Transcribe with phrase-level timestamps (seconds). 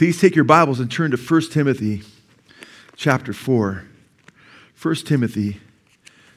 [0.00, 2.00] Please take your Bibles and turn to 1 Timothy
[2.96, 3.84] chapter 4.
[4.80, 5.60] 1 Timothy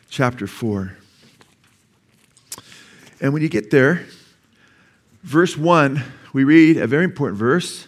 [0.10, 0.98] chapter 4.
[3.22, 4.06] And when you get there,
[5.22, 6.04] verse 1,
[6.34, 7.88] we read a very important verse,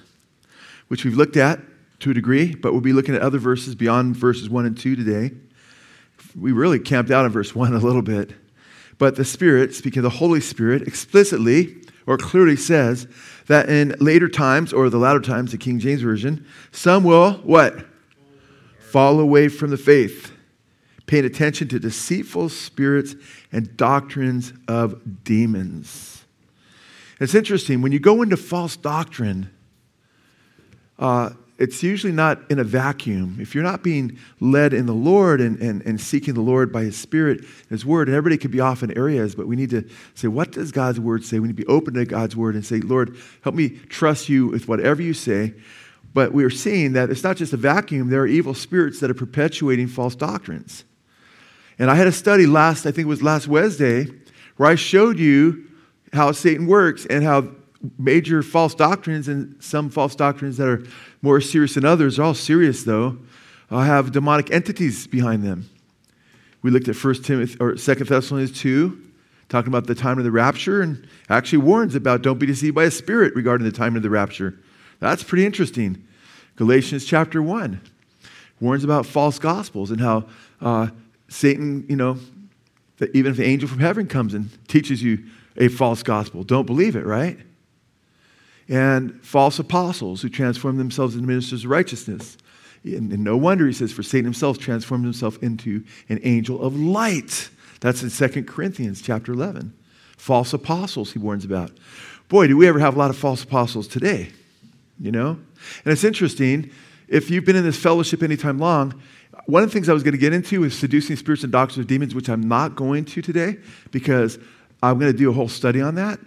[0.87, 1.59] which we've looked at
[1.99, 4.95] to a degree, but we'll be looking at other verses beyond verses 1 and 2
[4.95, 5.35] today.
[6.39, 8.31] We really camped out on verse 1 a little bit.
[8.97, 13.07] But the Spirit, speaking of the Holy Spirit, explicitly or clearly says
[13.47, 17.85] that in later times, or the latter times, the King James Version, some will what?
[18.79, 20.31] Fall away from the faith,
[21.05, 23.15] paying attention to deceitful spirits
[23.51, 26.25] and doctrines of demons.
[27.19, 29.49] It's interesting, when you go into false doctrine,
[30.99, 33.37] uh, it's usually not in a vacuum.
[33.39, 36.83] If you're not being led in the Lord and, and, and seeking the Lord by
[36.83, 39.69] His Spirit, and His Word, and everybody could be off in areas, but we need
[39.69, 41.39] to say, what does God's Word say?
[41.39, 44.47] We need to be open to God's Word and say, Lord, help me trust you
[44.47, 45.53] with whatever you say.
[46.13, 49.09] But we are seeing that it's not just a vacuum, there are evil spirits that
[49.09, 50.83] are perpetuating false doctrines.
[51.79, 54.07] And I had a study last, I think it was last Wednesday,
[54.57, 55.67] where I showed you
[56.13, 57.49] how Satan works and how
[57.97, 60.83] major false doctrines and some false doctrines that are
[61.25, 63.17] more serious than others, They're all serious though,
[63.71, 65.67] uh, have demonic entities behind them.
[66.61, 69.01] We looked at 1 Timothy or 2 Thessalonians 2,
[69.49, 72.83] talking about the time of the rapture, and actually warns about don't be deceived by
[72.83, 74.59] a spirit regarding the time of the rapture.
[74.99, 76.03] That's pretty interesting.
[76.57, 77.81] Galatians chapter 1
[78.61, 80.25] warns about false gospels and how
[80.61, 80.87] uh,
[81.27, 82.19] Satan, you know,
[82.97, 85.25] that even if the angel from heaven comes and teaches you
[85.57, 87.39] a false gospel, don't believe it, right?
[88.67, 92.37] And false apostles who transform themselves into ministers of righteousness.
[92.83, 96.79] And, and, no wonder, he says, for Satan himself transformed himself into an angel of
[96.79, 97.49] light.
[97.79, 99.73] That's in 2 Corinthians chapter 11.
[100.17, 101.71] False apostles, he warns about.
[102.29, 104.31] Boy, do we ever have a lot of false apostles today,
[104.99, 105.29] you know?
[105.83, 106.71] And it's interesting,
[107.07, 109.01] if you've been in this fellowship anytime long,
[109.45, 111.79] one of the things I was going to get into is seducing spirits and doctrines
[111.79, 113.57] of demons, which I'm not going to today
[113.91, 114.39] because
[114.81, 116.19] I'm going to do a whole study on that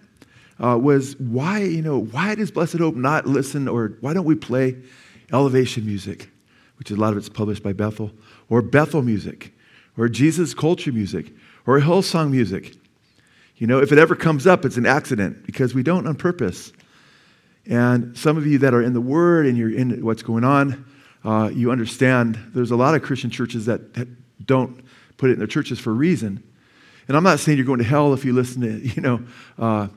[0.62, 4.34] uh, was why, you know, why does Blessed Hope not listen or why don't we
[4.34, 4.76] play
[5.32, 6.30] elevation music,
[6.78, 8.10] which a lot of it's published by Bethel,
[8.48, 9.52] or Bethel music,
[9.96, 11.32] or Jesus culture music,
[11.66, 12.74] or Hillsong music?
[13.56, 16.72] You know, if it ever comes up, it's an accident because we don't on purpose.
[17.66, 20.86] And some of you that are in the Word and you're in what's going on,
[21.24, 24.08] uh, you understand there's a lot of Christian churches that, that
[24.46, 24.80] don't
[25.16, 26.42] put it in their churches for a reason.
[27.08, 29.20] And I'm not saying you're going to hell if you listen to, you know,
[29.58, 29.88] uh,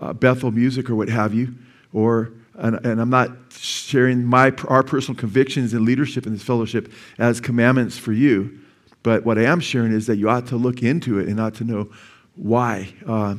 [0.00, 1.54] uh, Bethel music or what have you,
[1.92, 6.92] or and, and, I'm not sharing my our personal convictions and leadership in this fellowship
[7.18, 8.58] as commandments for you,
[9.02, 11.54] but what I am sharing is that you ought to look into it and ought
[11.56, 11.88] to know
[12.34, 12.92] why.
[13.06, 13.36] Uh,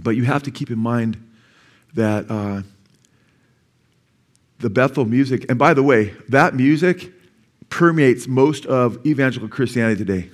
[0.00, 1.16] but you have to keep in mind
[1.94, 2.62] that uh,
[4.58, 7.12] the Bethel music, and by the way, that music
[7.70, 10.30] permeates most of evangelical Christianity today.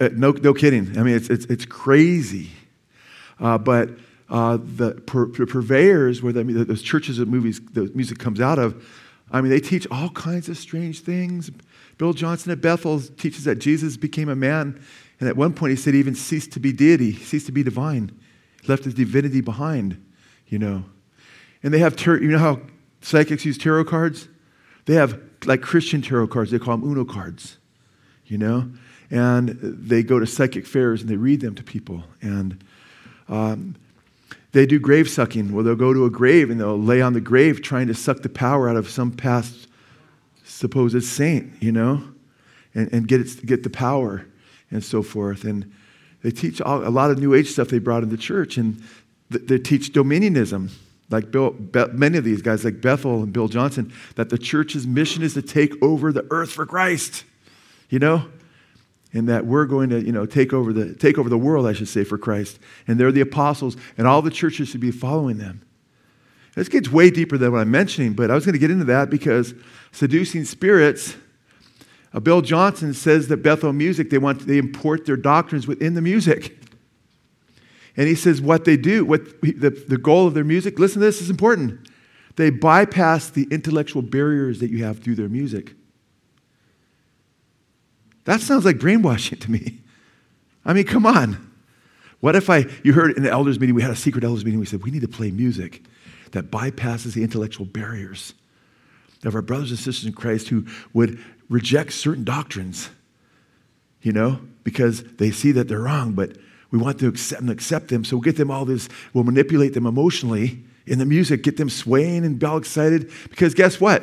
[0.00, 0.98] Uh, no, no kidding.
[0.98, 2.50] I mean, it's, it's, it's crazy.
[3.40, 3.90] Uh, but
[4.28, 8.84] uh, the pur- purveyors, where the, those churches that movies, the music comes out of,
[9.30, 11.50] I mean, they teach all kinds of strange things.
[11.98, 14.80] Bill Johnson at Bethel teaches that Jesus became a man,
[15.20, 17.62] and at one point he said he even ceased to be deity, ceased to be
[17.62, 18.10] divine,
[18.66, 20.04] left his divinity behind,
[20.46, 20.84] you know.
[21.62, 22.60] And they have, you know how
[23.00, 24.28] psychics use tarot cards?
[24.86, 27.58] They have like Christian tarot cards, they call them Uno cards,
[28.26, 28.70] you know?
[29.10, 32.04] And they go to psychic fairs and they read them to people.
[32.20, 32.64] And
[33.28, 33.76] um,
[34.52, 37.20] they do grave sucking, where they'll go to a grave and they'll lay on the
[37.20, 39.68] grave trying to suck the power out of some past
[40.44, 42.04] supposed saint, you know,
[42.74, 44.26] and, and get, it, get the power
[44.70, 45.44] and so forth.
[45.44, 45.72] And
[46.22, 48.82] they teach all, a lot of New Age stuff they brought into the church, and
[49.30, 50.70] th- they teach dominionism.
[51.10, 54.86] Like Bill, Be- many of these guys, like Bethel and Bill Johnson, that the church's
[54.86, 57.24] mission is to take over the earth for Christ.
[57.90, 58.26] You know,
[59.12, 61.72] and that we're going to, you know, take over the take over the world, I
[61.72, 62.58] should say, for Christ.
[62.86, 65.62] And they're the apostles, and all the churches should be following them.
[66.54, 68.84] This gets way deeper than what I'm mentioning, but I was going to get into
[68.84, 69.54] that because
[69.90, 71.16] seducing spirits.
[72.14, 76.02] Uh, Bill Johnson says that Bethel Music they want they import their doctrines within the
[76.02, 76.58] music.
[77.96, 81.06] And he says what they do, what the, the goal of their music, listen to
[81.06, 81.90] this, is important.
[82.36, 85.74] They bypass the intellectual barriers that you have through their music.
[88.24, 89.78] That sounds like brainwashing to me.
[90.64, 91.50] I mean, come on.
[92.20, 94.60] What if I, you heard in the elders meeting, we had a secret elders meeting,
[94.60, 95.82] we said, we need to play music
[96.30, 98.34] that bypasses the intellectual barriers
[99.24, 102.90] of our brothers and sisters in Christ who would reject certain doctrines,
[104.02, 106.36] you know, because they see that they're wrong, but
[106.70, 108.04] we want to accept, accept them.
[108.04, 111.68] So we'll get them all this, we'll manipulate them emotionally in the music, get them
[111.68, 113.10] swaying and all excited.
[113.30, 114.02] Because guess what?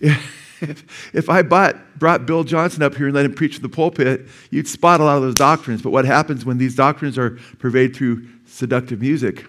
[0.62, 3.68] If, if I bought, brought Bill Johnson up here and let him preach from the
[3.68, 5.82] pulpit, you'd spot a lot of those doctrines.
[5.82, 9.44] But what happens when these doctrines are pervaded through seductive music?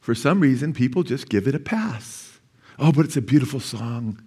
[0.00, 2.38] For some reason, people just give it a pass.
[2.78, 4.22] Oh, but it's a beautiful song.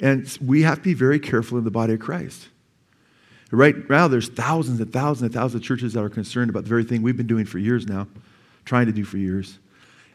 [0.00, 2.48] And we have to be very careful in the body of Christ.
[3.50, 6.68] Right now, there's thousands and thousands and thousands of churches that are concerned about the
[6.68, 8.08] very thing we've been doing for years now,
[8.64, 9.58] trying to do for years.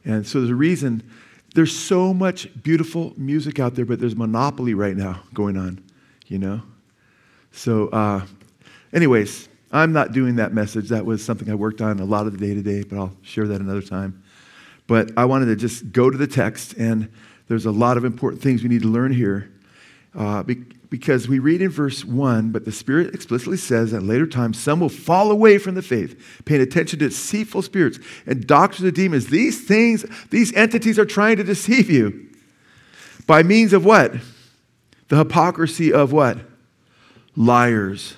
[0.04, 1.10] And so there's a reason
[1.56, 5.84] there's so much beautiful music out there, but there's monopoly right now going on,
[6.28, 6.62] you know?
[7.51, 8.25] So, uh,
[8.94, 10.90] anyways, I'm not doing that message.
[10.90, 13.16] That was something I worked on a lot of the day to day, but I'll
[13.22, 14.24] share that another time.
[14.88, 17.12] But I wanted to just go to the text, and
[17.48, 19.52] there's a lot of important things we need to learn here.
[20.16, 20.44] Uh,
[20.90, 24.80] because we read in verse 1, but the Spirit explicitly says at later times some
[24.80, 29.28] will fall away from the faith, paying attention to deceitful spirits and doctrines of demons.
[29.28, 32.30] These things, these entities are trying to deceive you.
[33.28, 34.16] By means of what?
[35.10, 36.40] The hypocrisy of what?
[37.36, 38.16] Liars,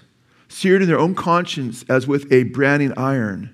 [0.47, 3.53] seared in their own conscience as with a branding iron.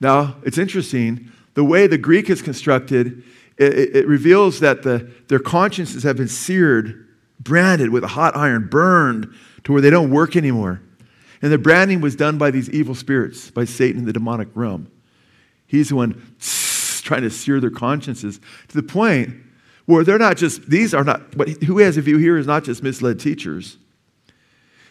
[0.00, 1.30] Now, it's interesting.
[1.54, 3.22] The way the Greek is constructed,
[3.56, 7.06] it, it reveals that the, their consciences have been seared
[7.40, 9.34] branded with a hot iron, burned
[9.64, 10.82] to where they don't work anymore.
[11.42, 14.90] And the branding was done by these evil spirits, by Satan in the demonic realm.
[15.66, 16.36] He's the one
[17.02, 19.34] trying to sear their consciences to the point
[19.86, 22.62] where they're not just, these are not, but who has a view here is not
[22.62, 23.78] just misled teachers.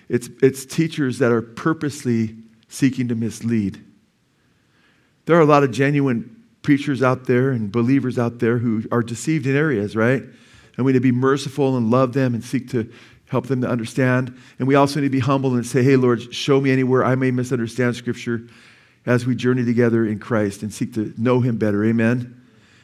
[0.10, 2.36] It's, it's teachers that are purposely
[2.68, 3.84] seeking to mislead.
[5.26, 9.04] There are a lot of genuine preachers out there and believers out there who are
[9.04, 10.24] deceived in areas, right?
[10.80, 12.90] And we need to be merciful and love them and seek to
[13.28, 14.34] help them to understand.
[14.60, 17.16] And we also need to be humble and say, hey, Lord, show me anywhere I
[17.16, 18.48] may misunderstand Scripture
[19.06, 21.84] as we journey together in Christ and seek to know Him better.
[21.84, 22.42] Amen.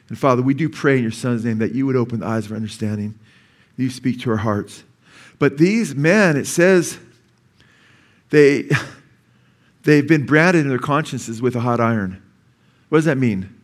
[0.09, 2.47] And Father, we do pray in your Son's name that you would open the eyes
[2.47, 3.17] of our understanding,
[3.77, 4.83] that you speak to our hearts.
[5.39, 6.99] But these men, it says,
[8.29, 8.69] they,
[9.83, 12.21] they've been branded in their consciences with a hot iron.
[12.89, 13.57] What does that mean?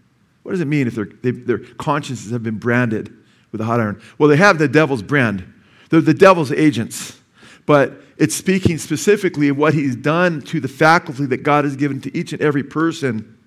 [0.43, 3.17] What does it mean if their consciences have been branded?
[3.51, 4.01] With a hot iron.
[4.17, 5.51] Well, they have the devil's brand,
[5.89, 7.17] they're the devil's agents.
[7.65, 12.01] But it's speaking specifically of what he's done to the faculty that God has given
[12.01, 13.37] to each and every person,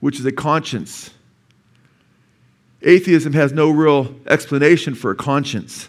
[0.00, 1.10] which is a conscience.
[2.82, 5.88] Atheism has no real explanation for a conscience.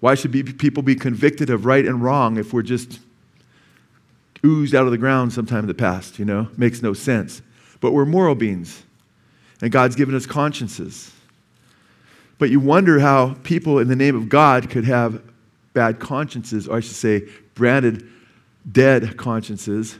[0.00, 2.98] Why should be, people be convicted of right and wrong if we're just
[4.44, 6.18] oozed out of the ground sometime in the past?
[6.18, 7.42] You know, makes no sense.
[7.80, 8.82] But we're moral beings,
[9.60, 11.12] and God's given us consciences.
[12.38, 15.22] But you wonder how people in the name of God could have
[15.72, 17.22] bad consciences, or I should say,
[17.54, 18.08] branded
[18.70, 19.98] dead consciences.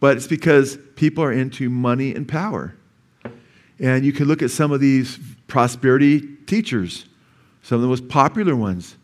[0.00, 2.74] But it's because people are into money and power.
[3.78, 7.06] And you can look at some of these prosperity teachers,
[7.62, 8.96] some of the most popular ones,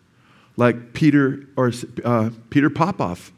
[0.56, 1.72] like Peter or
[2.04, 3.32] uh, Peter Popoff.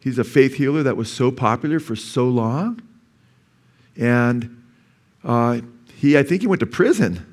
[0.00, 2.80] He's a faith healer that was so popular for so long,
[3.96, 4.62] and
[5.22, 5.60] uh,
[5.94, 7.31] he I think he went to prison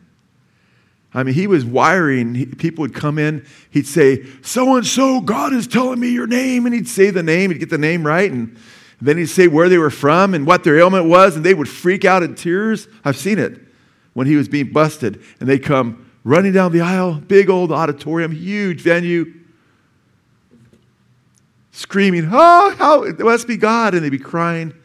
[1.14, 2.56] I mean, he was wiring.
[2.58, 3.46] People would come in.
[3.72, 6.66] He'd say, So and so, God is telling me your name.
[6.66, 7.52] And he'd say the name.
[7.52, 8.32] He'd get the name right.
[8.32, 8.56] And
[9.02, 11.36] then he'd say where they were from and what their ailment was.
[11.36, 12.88] And they would freak out in tears.
[13.04, 13.60] I've seen it
[14.14, 15.22] when he was being busted.
[15.40, 19.34] And they'd come running down the aisle, big old auditorium, huge venue,
[21.72, 23.96] screaming, Oh, how, it must be God.
[23.96, 24.76] And they'd be crying.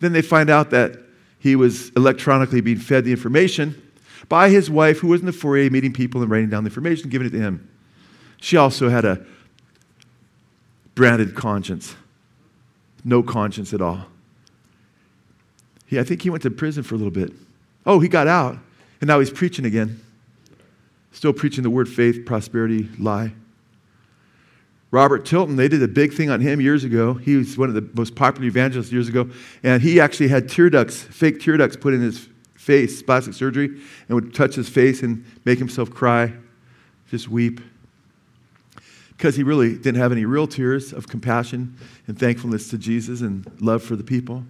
[0.00, 0.96] Then they find out that
[1.38, 3.82] he was electronically being fed the information
[4.28, 7.10] by his wife, who was in the foyer meeting people and writing down the information,
[7.10, 7.68] giving it to him.
[8.40, 9.24] She also had a
[10.94, 11.94] branded conscience,
[13.04, 14.06] no conscience at all.
[15.86, 17.32] He, I think he went to prison for a little bit.
[17.86, 18.58] Oh, he got out,
[19.00, 20.00] and now he's preaching again.
[21.12, 23.32] Still preaching the word faith, prosperity, lie.
[24.90, 27.14] Robert Tilton, they did a big thing on him years ago.
[27.14, 29.28] He was one of the most popular evangelists years ago,
[29.62, 32.28] and he actually had tear ducts, fake tear ducts put in his
[32.64, 33.66] face, plastic surgery,
[34.08, 36.32] and would touch his face and make himself cry,
[37.10, 37.60] just weep.
[39.16, 43.48] Because he really didn't have any real tears of compassion and thankfulness to Jesus and
[43.60, 44.44] love for the people.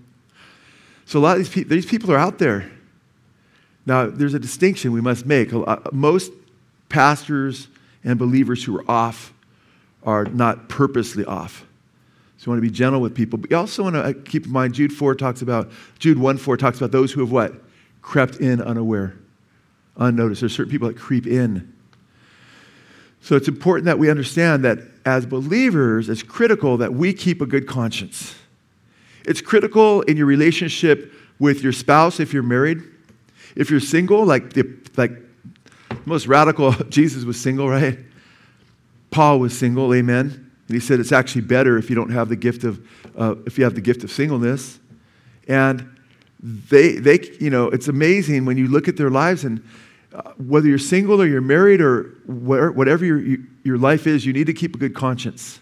[1.05, 2.71] So a lot of these, pe- these people are out there.
[3.85, 5.51] Now, there's a distinction we must make.
[5.93, 6.33] Most
[6.89, 7.69] pastors
[8.03, 9.35] and believers who are off
[10.05, 11.67] are not purposely off.
[12.39, 13.39] So you want to be gentle with people.
[13.39, 16.39] But you also want to uh, keep in mind Jude 4 talks about, Jude 1
[16.39, 17.64] 4 talks about those who have what?
[18.05, 19.17] Crept in unaware,
[19.97, 20.43] unnoticed.
[20.43, 21.73] There's certain people that creep in.
[23.23, 27.47] So it's important that we understand that as believers, it's critical that we keep a
[27.47, 28.35] good conscience.
[29.25, 32.83] It's critical in your relationship with your spouse if you're married.
[33.57, 35.13] if you're single, like the like
[36.05, 37.99] most radical, Jesus was single, right?
[39.11, 40.51] Paul was single, amen.
[40.69, 43.57] And he said it's actually better if you don't have the gift of, uh, if
[43.57, 44.79] you have the gift of singleness.
[45.49, 45.94] And
[46.45, 49.67] they, they, you know, it's amazing when you look at their lives and
[50.15, 54.47] uh, whether you're single or you're married or whatever your, your life is, you need
[54.47, 55.59] to keep a good conscience.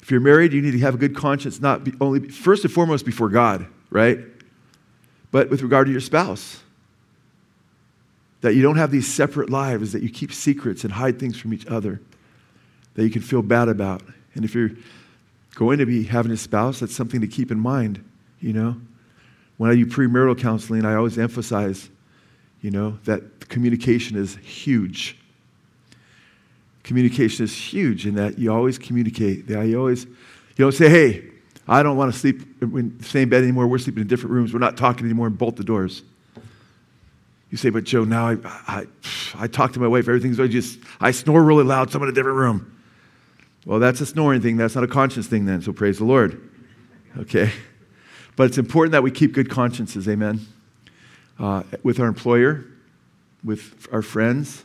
[0.00, 3.04] If you're married, you need to have a good conscience, not only, first and foremost,
[3.04, 4.20] before God, right?
[5.32, 6.60] But with regard to your spouse.
[8.42, 11.52] That you don't have these separate lives, that you keep secrets and hide things from
[11.52, 12.00] each other
[12.94, 14.02] that you can feel bad about.
[14.34, 14.70] And if you're
[15.54, 18.04] going to be having a spouse, that's something to keep in mind,
[18.40, 18.76] you know?
[19.56, 21.88] When I do premarital counseling, I always emphasize,
[22.60, 25.16] you know, that communication is huge.
[26.82, 29.46] Communication is huge in that you always communicate.
[29.48, 30.14] That you always, you
[30.58, 31.24] don't say, hey,
[31.66, 33.66] I don't want to sleep in the same bed anymore.
[33.66, 34.52] We're sleeping in different rooms.
[34.52, 36.02] We're not talking anymore and bolt the doors.
[37.50, 38.86] You say, but Joe, now I, I,
[39.36, 40.08] I talk to my wife.
[40.08, 41.90] Everything's, I just, I snore really loud.
[41.90, 42.70] So I'm in a different room.
[43.64, 44.56] Well, that's a snoring thing.
[44.56, 45.62] That's not a conscience thing then.
[45.62, 46.50] So praise the Lord.
[47.16, 47.50] Okay?
[48.36, 50.08] But it's important that we keep good consciences.
[50.08, 50.40] Amen.
[51.38, 52.64] Uh, with our employer,
[53.44, 54.64] with our friends.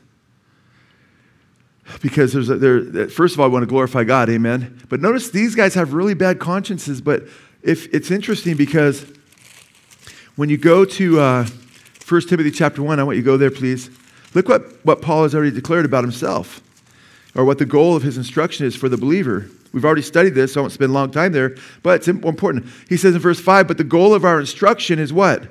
[2.02, 4.30] Because there's a, there, first of all, I want to glorify God.
[4.30, 4.80] Amen.
[4.90, 7.02] But notice these guys have really bad consciences.
[7.02, 7.24] But
[7.64, 9.06] if it's interesting because
[10.36, 11.48] when you go to uh,
[12.08, 13.90] 1 Timothy chapter 1, I want you to go there, please.
[14.34, 16.62] Look what, what Paul has already declared about himself
[17.36, 19.50] or what the goal of his instruction is for the believer.
[19.72, 22.66] We've already studied this, so I won't spend a long time there, but it's important.
[22.88, 25.48] He says in verse 5, but the goal of our instruction is what?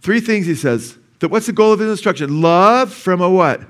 [0.00, 0.96] Three things he says.
[1.18, 2.40] That What's the goal of his instruction?
[2.40, 3.62] Love from a what?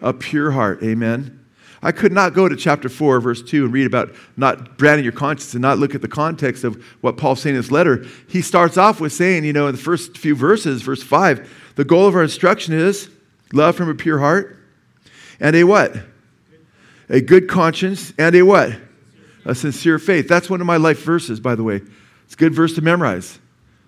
[0.00, 0.82] A pure heart.
[0.82, 1.34] Amen.
[1.82, 5.12] I could not go to chapter 4, verse 2, and read about not branding your
[5.12, 8.04] conscience and not look at the context of what Paul's saying in his letter.
[8.28, 11.84] He starts off with saying, you know, in the first few verses, verse 5, the
[11.84, 13.10] goal of our instruction is
[13.52, 14.56] love from a pure heart
[15.38, 15.96] and a what?
[17.10, 18.72] A good conscience and a what?
[19.44, 20.28] A sincere faith.
[20.28, 21.80] That's one of my life verses, by the way.
[22.24, 23.38] It's a good verse to memorize.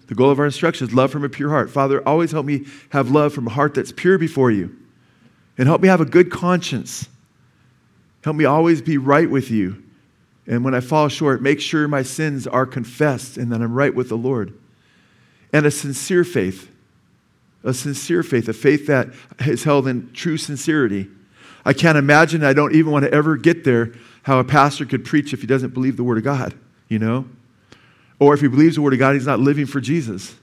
[0.06, 1.70] The goal of our instruction is love from a pure heart.
[1.70, 4.74] Father, always help me have love from a heart that's pure before you.
[5.58, 7.08] And help me have a good conscience.
[8.24, 9.82] Help me always be right with you.
[10.46, 13.94] And when I fall short, make sure my sins are confessed and that I'm right
[13.94, 14.58] with the Lord.
[15.52, 16.70] And a sincere faith.
[17.62, 19.10] A sincere faith, a faith that
[19.40, 21.08] is held in true sincerity
[21.64, 25.04] I can't imagine, I don't even want to ever get there, how a pastor could
[25.04, 26.54] preach if he doesn't believe the Word of God,
[26.88, 27.26] you know?
[28.18, 30.34] Or if he believes the Word of God, he's not living for Jesus.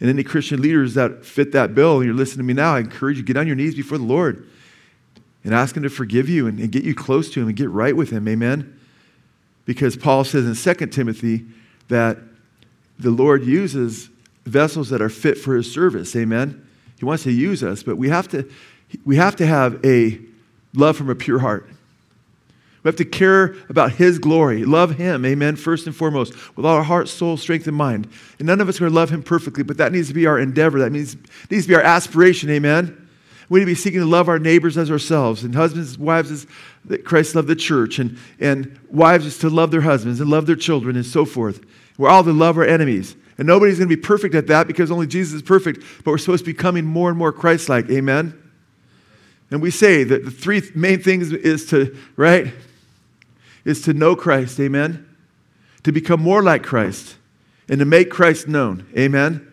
[0.00, 3.18] And any Christian leaders that fit that bill, you're listening to me now, I encourage
[3.18, 4.48] you, get on your knees before the Lord
[5.44, 7.70] and ask Him to forgive you and, and get you close to Him and get
[7.70, 8.26] right with Him.
[8.28, 8.78] Amen?
[9.64, 11.46] Because Paul says in 2 Timothy
[11.88, 12.18] that
[12.98, 14.10] the Lord uses
[14.44, 16.14] vessels that are fit for His service.
[16.16, 16.66] Amen?
[16.98, 18.48] He wants to use us, but we have to
[19.04, 20.18] we have to have a
[20.74, 21.68] love from a pure heart.
[22.82, 26.76] We have to care about His glory, love Him, amen, first and foremost, with all
[26.76, 28.08] our heart, soul, strength, and mind.
[28.38, 30.26] And none of us are going to love Him perfectly, but that needs to be
[30.26, 30.80] our endeavor.
[30.80, 31.16] That means,
[31.48, 32.98] needs to be our aspiration, amen.
[33.48, 35.44] We need to be seeking to love our neighbors as ourselves.
[35.44, 36.46] And husbands, wives, is
[36.86, 37.98] that Christ loved the church.
[37.98, 41.60] And, and wives is to love their husbands and love their children and so forth.
[41.98, 43.14] We're all to love our enemies.
[43.38, 46.18] And nobody's going to be perfect at that because only Jesus is perfect, but we're
[46.18, 47.90] supposed to be becoming more and more Christ like.
[47.90, 48.41] Amen?
[49.52, 52.54] And we say that the three main things is to, right?
[53.66, 55.06] Is to know Christ, amen?
[55.82, 57.16] To become more like Christ
[57.68, 59.46] and to make Christ known, amen?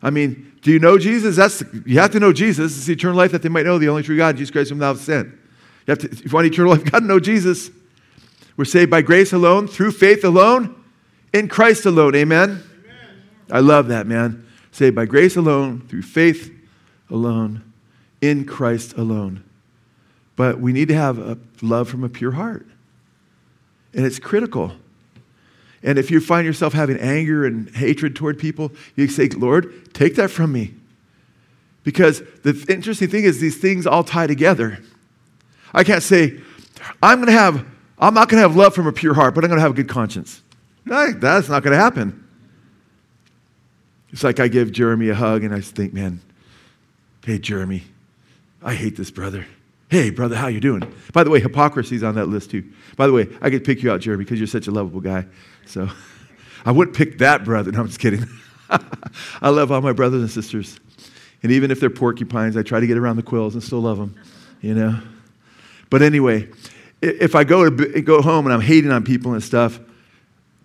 [0.00, 1.34] I mean, do you know Jesus?
[1.34, 2.78] That's you have to know Jesus.
[2.78, 4.94] It's eternal life that they might know the only true God, Jesus Christ, whom thou
[4.94, 5.26] hast sent.
[5.26, 5.34] You
[5.88, 7.68] have to, if you want eternal life, you got to know Jesus.
[8.56, 10.84] We're saved by grace alone, through faith alone,
[11.32, 12.50] in Christ alone, amen?
[12.50, 12.62] amen.
[13.50, 14.46] I love that, man.
[14.70, 16.54] Saved by grace alone, through faith
[17.10, 17.69] alone
[18.20, 19.44] in Christ alone.
[20.36, 22.66] But we need to have a love from a pure heart.
[23.92, 24.72] And it's critical.
[25.82, 30.14] And if you find yourself having anger and hatred toward people, you say, Lord, take
[30.16, 30.74] that from me.
[31.82, 34.78] Because the interesting thing is, these things all tie together.
[35.72, 36.40] I can't say,
[37.02, 37.66] I'm going to have,
[37.98, 39.72] I'm not going to have love from a pure heart, but I'm going to have
[39.72, 40.42] a good conscience.
[40.84, 42.26] That's not going to happen.
[44.12, 46.20] It's like I give Jeremy a hug and I think, man,
[47.24, 47.84] hey, Jeremy,
[48.62, 49.46] I hate this brother.
[49.88, 50.82] Hey, brother, how you doing?
[51.12, 52.70] By the way, hypocrisy's on that list too.
[52.96, 55.26] By the way, I could pick you out, Jeremy, because you're such a lovable guy.
[55.66, 55.88] So
[56.64, 57.72] I wouldn't pick that brother.
[57.72, 58.24] No, I'm just kidding.
[59.42, 60.78] I love all my brothers and sisters.
[61.42, 63.98] And even if they're porcupines, I try to get around the quills and still love
[63.98, 64.14] them,
[64.60, 65.00] you know?
[65.88, 66.48] But anyway,
[67.02, 69.80] if I go, to, go home and I'm hating on people and stuff,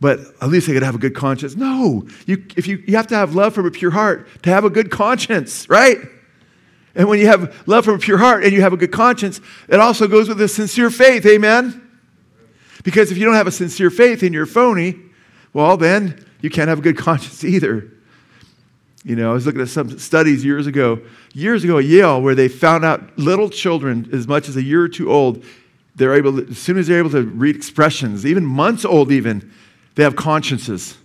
[0.01, 1.55] but at least I could have a good conscience.
[1.55, 4.65] No, you, if you, you have to have love from a pure heart to have
[4.65, 5.97] a good conscience, right?
[6.95, 9.41] And when you have love from a pure heart and you have a good conscience,
[9.67, 11.81] it also goes with a sincere faith, amen?
[12.83, 14.99] Because if you don't have a sincere faith and you're phony,
[15.53, 17.91] well, then you can't have a good conscience either.
[19.03, 20.99] You know, I was looking at some studies years ago,
[21.33, 24.81] years ago at Yale, where they found out little children, as much as a year
[24.81, 25.43] or two old,
[25.95, 29.51] they're able to, as soon as they're able to read expressions, even months old, even,
[29.93, 30.97] they have consciences.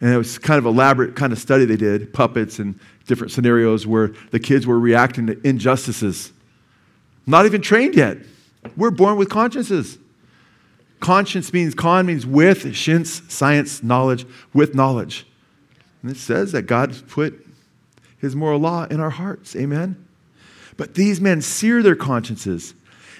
[0.00, 3.86] And it was kind of elaborate kind of study they did, puppets and different scenarios
[3.86, 6.32] where the kids were reacting to injustices.
[7.26, 8.18] Not even trained yet.
[8.76, 9.98] We're born with consciences.
[11.00, 15.26] Conscience means con means with, shints, science, knowledge, with knowledge.
[16.02, 17.46] And it says that God put
[18.18, 19.54] his moral law in our hearts.
[19.56, 20.04] Amen.
[20.76, 22.74] But these men sear their consciences.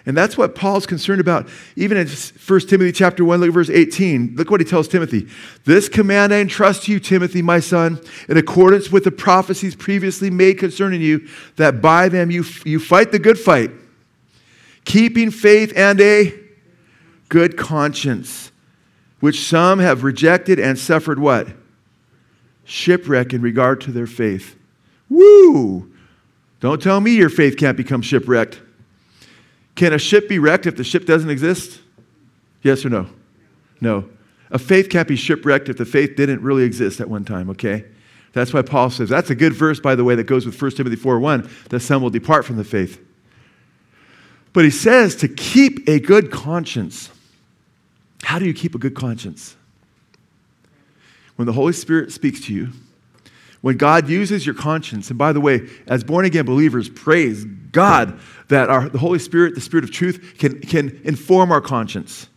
[0.08, 1.50] And that's what Paul's concerned about.
[1.76, 4.36] Even in 1 Timothy chapter 1, look at verse 18.
[4.36, 5.28] Look what he tells Timothy.
[5.66, 10.30] This command I entrust to you, Timothy, my son, in accordance with the prophecies previously
[10.30, 13.70] made concerning you, that by them you, you fight the good fight,
[14.86, 16.32] keeping faith and a
[17.28, 18.50] good conscience,
[19.20, 21.48] which some have rejected and suffered what?
[22.64, 24.56] Shipwreck in regard to their faith.
[25.10, 25.92] Woo!
[26.60, 28.62] Don't tell me your faith can't become shipwrecked.
[29.78, 31.80] Can a ship be wrecked if the ship doesn't exist?
[32.64, 33.06] Yes or no?
[33.80, 34.08] No.
[34.50, 37.84] A faith can't be shipwrecked if the faith didn't really exist at one time, okay?
[38.32, 40.72] That's why Paul says, that's a good verse, by the way, that goes with 1
[40.72, 43.00] Timothy 4 1, that some will depart from the faith.
[44.52, 47.10] But he says to keep a good conscience.
[48.24, 49.54] How do you keep a good conscience?
[51.36, 52.70] When the Holy Spirit speaks to you,
[53.60, 58.18] when God uses your conscience, and by the way, as born again believers, praise God
[58.48, 62.28] that our, the Holy Spirit, the Spirit of truth, can, can inform our conscience.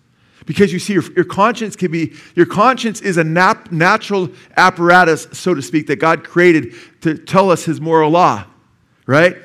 [0.46, 5.28] Because you see, your, your conscience can be, your conscience is a nap, natural apparatus,
[5.32, 8.46] so to speak, that God created to tell us his moral law,
[9.06, 9.38] right?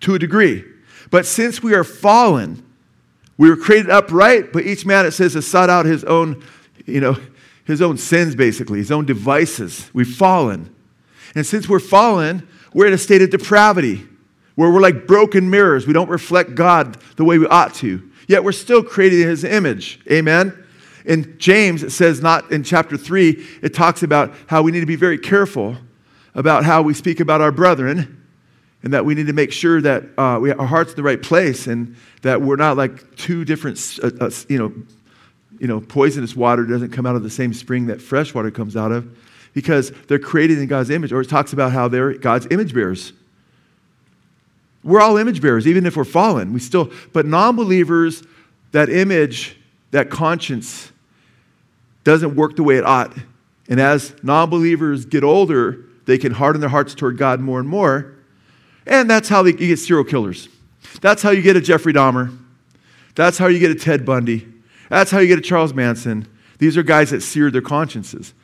[0.00, 0.64] To a degree.
[1.10, 2.64] But since we are fallen,
[3.38, 6.44] we were created upright, but each man, it says, has sought out his own,
[6.84, 7.16] you know,
[7.64, 9.90] his own sins, basically, his own devices.
[9.94, 10.74] We've fallen.
[11.34, 14.06] And since we're fallen, we're in a state of depravity
[14.54, 15.86] where we're like broken mirrors.
[15.86, 18.10] We don't reflect God the way we ought to.
[18.28, 20.00] Yet we're still created in his image.
[20.10, 20.66] Amen?
[21.04, 23.30] In James, it says, not in chapter 3,
[23.62, 25.76] it talks about how we need to be very careful
[26.34, 28.24] about how we speak about our brethren
[28.82, 31.20] and that we need to make sure that uh, we, our heart's in the right
[31.20, 34.72] place and that we're not like two different, uh, uh, you, know,
[35.58, 38.76] you know, poisonous water doesn't come out of the same spring that fresh water comes
[38.76, 39.16] out of
[39.52, 41.12] because they're created in God's image.
[41.12, 43.12] Or it talks about how they're God's image bearers.
[44.82, 46.52] We're all image bearers, even if we're fallen.
[46.52, 48.22] We still, but non believers,
[48.72, 49.56] that image,
[49.90, 50.90] that conscience
[52.04, 53.14] doesn't work the way it ought.
[53.68, 57.68] And as non believers get older, they can harden their hearts toward God more and
[57.68, 58.14] more.
[58.86, 60.48] And that's how they, you get serial killers.
[61.00, 62.36] That's how you get a Jeffrey Dahmer.
[63.14, 64.48] That's how you get a Ted Bundy.
[64.88, 66.26] That's how you get a Charles Manson.
[66.58, 68.34] These are guys that seared their consciences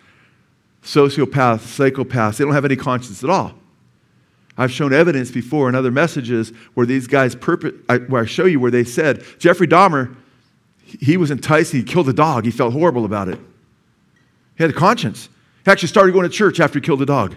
[0.87, 2.37] sociopaths, psychopaths.
[2.37, 3.53] They don't have any conscience at all.
[4.57, 8.59] I've shown evidence before in other messages where these guys, purpo- where I show you
[8.61, 10.17] where they said, Jeffrey Dahmer,
[10.85, 12.45] he was enticed, he killed a dog.
[12.45, 13.39] He felt horrible about it.
[14.57, 15.29] He had a conscience.
[15.65, 17.35] He actually started going to church after he killed a dog.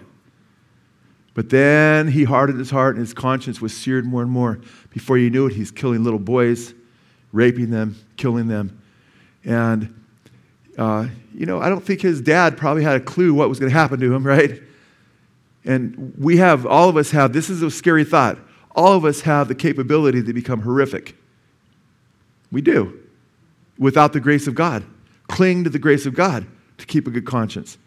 [1.34, 4.60] But then he hardened his heart and his conscience was seared more and more.
[4.90, 6.72] Before you knew it, he's killing little boys,
[7.32, 8.80] raping them, killing them.
[9.44, 10.02] And
[10.78, 13.70] uh, you know, I don't think his dad probably had a clue what was going
[13.70, 14.62] to happen to him, right?
[15.64, 18.38] And we have, all of us have, this is a scary thought,
[18.74, 21.16] all of us have the capability to become horrific.
[22.50, 22.98] We do,
[23.78, 24.84] without the grace of God.
[25.28, 26.46] Cling to the grace of God
[26.78, 27.78] to keep a good conscience.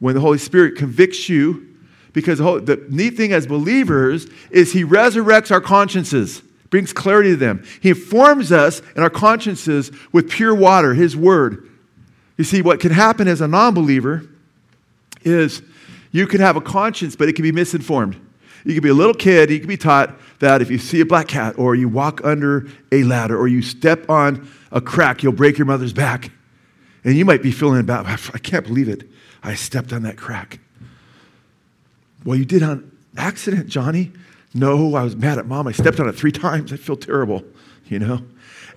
[0.00, 1.68] When the Holy Spirit convicts you,
[2.12, 6.42] because the neat thing as believers is He resurrects our consciences
[6.74, 7.64] brings clarity to them.
[7.80, 11.70] He informs us in our consciences with pure water, His Word.
[12.36, 14.28] You see, what can happen as a non believer
[15.22, 15.62] is
[16.10, 18.16] you can have a conscience, but it can be misinformed.
[18.64, 21.06] You can be a little kid, you can be taught that if you see a
[21.06, 25.32] black cat, or you walk under a ladder, or you step on a crack, you'll
[25.32, 26.30] break your mother's back.
[27.04, 29.08] And you might be feeling about, I can't believe it.
[29.42, 30.58] I stepped on that crack.
[32.24, 34.12] Well, you did on accident, Johnny.
[34.54, 35.66] No, I was mad at mom.
[35.66, 36.72] I stepped on it three times.
[36.72, 37.44] I feel terrible,
[37.86, 38.22] you know.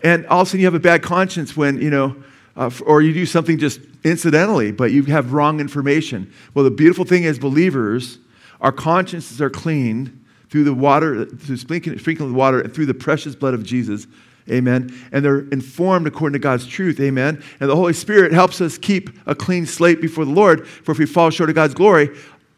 [0.04, 2.16] And all of a sudden, you have a bad conscience when, you know,
[2.58, 6.34] uh, or you do something just incidentally, but you have wrong information.
[6.56, 8.18] Well, the beautiful thing is, believers,
[8.60, 12.94] our consciences are cleaned through the water, through sprinkling, sprinkling the water, and through the
[12.96, 14.08] precious blood of Jesus.
[14.50, 14.92] Amen.
[15.12, 17.00] And they're informed according to God's truth.
[17.00, 17.44] Amen.
[17.60, 20.68] And the Holy Spirit helps us keep a clean slate before the Lord.
[20.68, 22.10] For if we fall short of God's glory,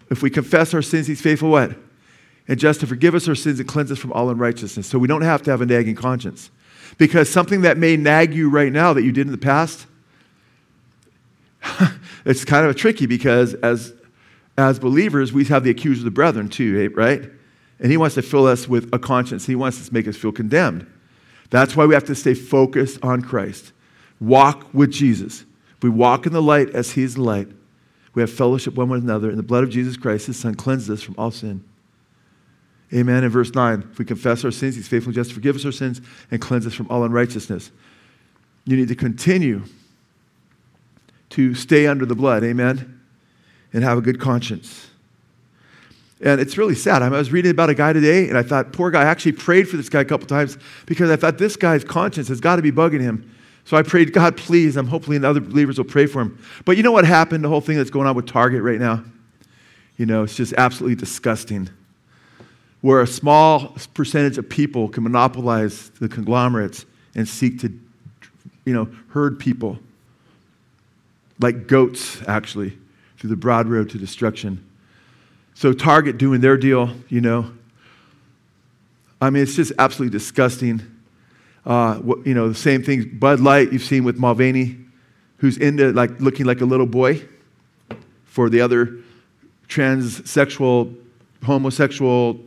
[0.09, 1.75] if we confess our sins, He's faithful what?
[2.47, 4.87] And just to forgive us our sins and cleanse us from all unrighteousness.
[4.87, 6.51] So we don't have to have a nagging conscience.
[6.97, 9.85] Because something that may nag you right now that you did in the past,
[12.25, 13.93] it's kind of tricky because as,
[14.57, 17.29] as believers, we have the accuser of the brethren too, eh, right?
[17.79, 19.45] And he wants to fill us with a conscience.
[19.45, 20.85] He wants to make us feel condemned.
[21.49, 23.71] That's why we have to stay focused on Christ.
[24.19, 25.45] Walk with Jesus.
[25.81, 27.47] We walk in the light as he is the light.
[28.13, 30.89] We have fellowship one with another, and the blood of Jesus Christ, his son, cleanses
[30.89, 31.63] us from all sin.
[32.93, 33.23] Amen.
[33.23, 35.63] In verse 9, if we confess our sins, he's faithful and just to forgive us
[35.63, 37.71] our sins and cleanse us from all unrighteousness.
[38.65, 39.63] You need to continue
[41.29, 42.43] to stay under the blood.
[42.43, 42.99] Amen.
[43.71, 44.89] And have a good conscience.
[46.21, 47.01] And it's really sad.
[47.01, 49.69] I was reading about a guy today, and I thought, poor guy, I actually prayed
[49.69, 52.61] for this guy a couple times because I thought this guy's conscience has got to
[52.61, 53.33] be bugging him.
[53.63, 56.43] So I prayed, God, please, I'm hopefully other believers will pray for him.
[56.65, 59.03] But you know what happened, the whole thing that's going on with Target right now?
[59.97, 61.69] You know, it's just absolutely disgusting.
[62.81, 67.71] Where a small percentage of people can monopolize the conglomerates and seek to,
[68.65, 69.77] you know, herd people
[71.39, 72.77] like goats, actually,
[73.17, 74.65] through the broad road to destruction.
[75.53, 77.51] So Target doing their deal, you know.
[79.21, 80.81] I mean, it's just absolutely disgusting.
[81.65, 84.77] Uh, you know, the same thing, Bud Light you've seen with Mulvaney,
[85.37, 87.21] who's into like looking like a little boy
[88.25, 88.97] for the other
[89.67, 90.95] transsexual,
[91.43, 92.39] homosexual,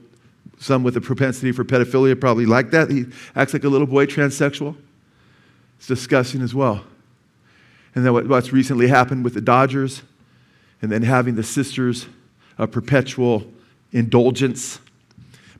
[0.58, 2.90] some with a propensity for pedophilia probably like that.
[2.90, 4.76] He acts like a little boy, transsexual.
[5.78, 6.84] It's disgusting as well.
[7.94, 10.02] And then what's recently happened with the Dodgers,
[10.80, 12.06] and then having the sisters
[12.58, 13.44] of perpetual
[13.92, 14.80] indulgence.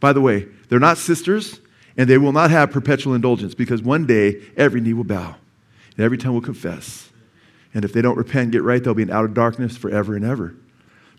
[0.00, 1.60] By the way, they're not sisters,
[1.96, 5.36] and they will not have perpetual indulgence because one day every knee will bow
[5.96, 7.10] and every tongue will confess.
[7.74, 10.24] And if they don't repent and get right, they'll be in outer darkness forever and
[10.24, 10.54] ever.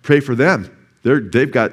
[0.02, 0.76] Pray for them.
[1.04, 1.72] They're, they've got,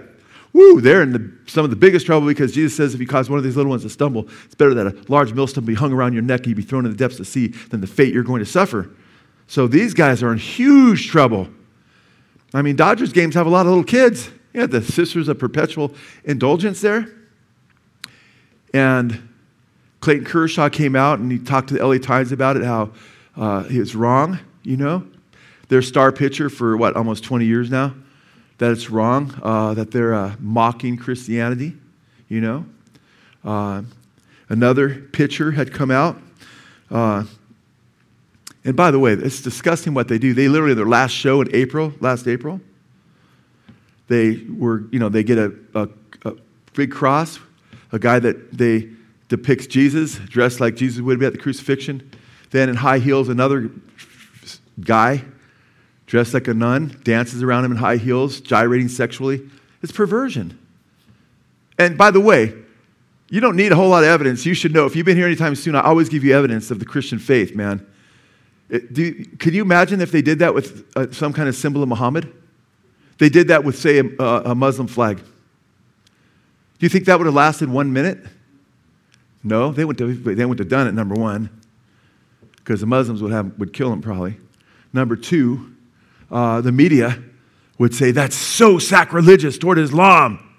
[0.53, 3.29] woo, they're in the, some of the biggest trouble because Jesus says if you cause
[3.29, 5.93] one of these little ones to stumble, it's better that a large millstone be hung
[5.93, 7.87] around your neck and you be thrown in the depths of the sea than the
[7.87, 8.91] fate you're going to suffer.
[9.51, 11.49] So these guys are in huge trouble.
[12.55, 14.31] I mean, Dodgers games have a lot of little kids.
[14.53, 17.09] You had the Sisters of Perpetual Indulgence there.
[18.73, 19.29] And
[19.99, 22.93] Clayton Kershaw came out and he talked to the LA Times about it, how
[23.37, 25.05] uh, he was wrong, you know.
[25.67, 27.97] Their star pitcher for what, almost 20 years now,
[28.59, 31.77] that it's wrong, uh, that they're uh, mocking Christianity,
[32.29, 32.67] you know.
[33.45, 33.83] Uh,
[34.49, 36.23] another pitcher had come out
[36.93, 37.25] uh,
[38.65, 40.35] and by the way, it's disgusting what they do.
[40.35, 42.61] They literally, their last show in April, last April,
[44.09, 45.89] they were, you know, they get a, a,
[46.25, 46.35] a
[46.75, 47.39] big cross,
[47.93, 48.91] a guy that they
[49.29, 52.11] depicts Jesus, dressed like Jesus would be at the crucifixion.
[52.51, 53.71] Then in high heels, another
[54.81, 55.25] guy
[56.07, 59.49] dressed like a nun, dances around him in high heels, gyrating sexually.
[59.81, 60.59] It's perversion.
[61.79, 62.53] And by the way,
[63.31, 64.45] you don't need a whole lot of evidence.
[64.45, 64.87] You should know.
[64.87, 67.55] If you've been here anytime soon, I always give you evidence of the Christian faith,
[67.55, 67.87] man.
[68.71, 71.89] Do, could you imagine if they did that with uh, some kind of symbol of
[71.89, 72.33] Muhammad?
[73.19, 75.19] They did that with, say, a, a Muslim flag.
[75.19, 75.25] Do
[76.87, 78.19] you think that would have lasted one minute?
[79.43, 81.51] No, they wouldn't have, they wouldn't have done it, number one,
[82.57, 84.37] because the Muslims would, have, would kill them probably.
[84.93, 85.75] Number two,
[86.31, 87.23] uh, the media
[87.79, 90.50] would say that's so sacrilegious toward Islam.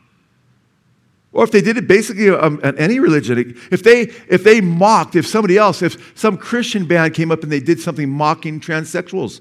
[1.33, 5.15] Or if they did it basically um, at any religion, if they, if they mocked,
[5.15, 9.39] if somebody else, if some Christian band came up and they did something mocking transsexuals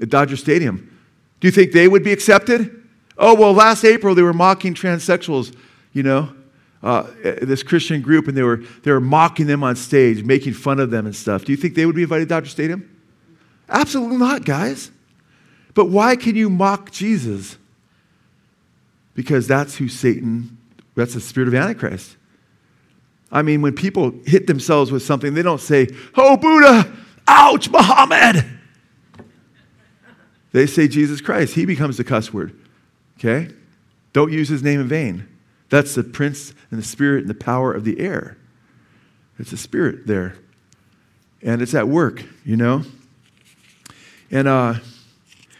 [0.00, 0.98] at Dodger Stadium,
[1.38, 2.82] do you think they would be accepted?
[3.16, 5.54] Oh, well, last April they were mocking transsexuals,
[5.92, 6.32] you know,
[6.82, 10.80] uh, this Christian group, and they were, they were mocking them on stage, making fun
[10.80, 11.44] of them and stuff.
[11.44, 12.98] Do you think they would be invited to Dodger Stadium?
[13.68, 14.90] Absolutely not, guys.
[15.74, 17.56] But why can you mock Jesus?
[19.20, 20.56] Because that's who Satan,
[20.94, 22.16] that's the spirit of Antichrist.
[23.30, 26.90] I mean, when people hit themselves with something, they don't say, Oh, Buddha,
[27.28, 28.46] ouch, Muhammad.
[30.52, 31.54] They say Jesus Christ.
[31.54, 32.58] He becomes the cuss word.
[33.18, 33.52] Okay?
[34.14, 35.28] Don't use his name in vain.
[35.68, 38.38] That's the prince and the spirit and the power of the air.
[39.38, 40.34] It's a spirit there.
[41.42, 42.84] And it's at work, you know?
[44.30, 44.76] And uh,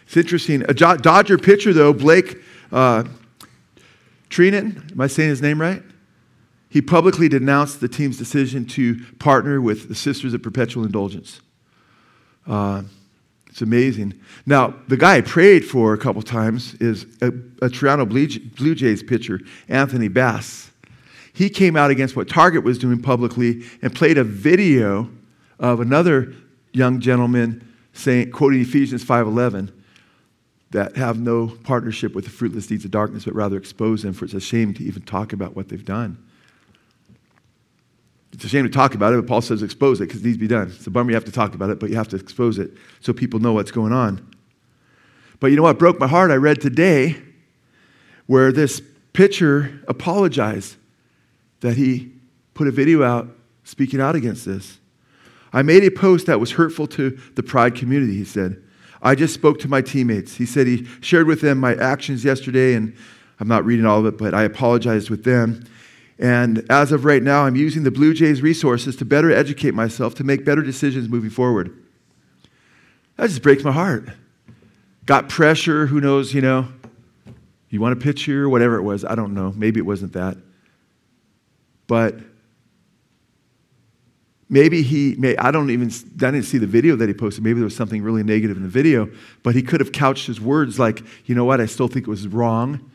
[0.07, 0.63] it's interesting.
[0.67, 2.37] A Dodger pitcher, though, Blake,
[2.71, 3.03] uh,
[4.31, 5.83] Treinen, am I saying his name right?
[6.69, 11.41] He publicly denounced the team's decision to partner with the Sisters of Perpetual Indulgence.
[12.47, 12.83] Uh,
[13.47, 14.13] it's amazing.
[14.45, 19.03] Now, the guy I prayed for a couple times is a, a Toronto Blue Jays
[19.03, 20.71] pitcher, Anthony Bass.
[21.33, 25.09] he came out against what Target was doing publicly and played a video
[25.59, 26.33] of another
[26.71, 29.73] young gentleman saying, quoting Ephesians 5.11,
[30.71, 34.25] that have no partnership with the fruitless deeds of darkness, but rather expose them, for
[34.25, 36.17] it's a shame to even talk about what they've done.
[38.33, 40.37] It's a shame to talk about it, but Paul says expose it because it needs
[40.37, 40.71] to be done.
[40.73, 42.71] It's a bummer you have to talk about it, but you have to expose it
[43.01, 44.25] so people know what's going on.
[45.41, 46.31] But you know what broke my heart?
[46.31, 47.17] I read today
[48.27, 48.81] where this
[49.11, 50.77] pitcher apologized
[51.59, 52.13] that he
[52.53, 53.27] put a video out
[53.65, 54.79] speaking out against this.
[55.51, 58.63] I made a post that was hurtful to the pride community, he said.
[59.01, 60.35] I just spoke to my teammates.
[60.35, 62.95] He said he shared with them my actions yesterday, and
[63.39, 65.63] I'm not reading all of it, but I apologized with them.
[66.19, 70.13] And as of right now, I'm using the Blue Jays resources to better educate myself
[70.15, 71.75] to make better decisions moving forward.
[73.17, 74.09] That just breaks my heart.
[75.07, 76.67] Got pressure, who knows, you know.
[77.69, 79.51] You want a picture, whatever it was, I don't know.
[79.55, 80.37] Maybe it wasn't that.
[81.87, 82.19] But
[84.51, 87.43] maybe he may i don't even i didn't see the video that he posted.
[87.43, 89.09] Maybe there was something really negative in the video
[89.41, 91.59] but he could have couched his words like you know what?
[91.59, 92.91] I still think it was wrong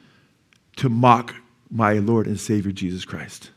[0.76, 1.34] to mock
[1.68, 3.50] my lord and savior jesus christ.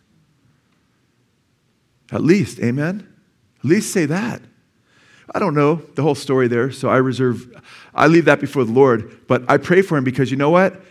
[2.12, 3.08] At least amen?
[3.60, 4.42] At least say that.
[5.36, 7.62] I don't know the whole story there so i reserve
[7.94, 10.82] i leave that before the lord but i pray for him because you know what?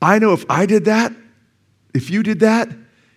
[0.00, 1.12] I know if i did that
[1.92, 2.70] if you did that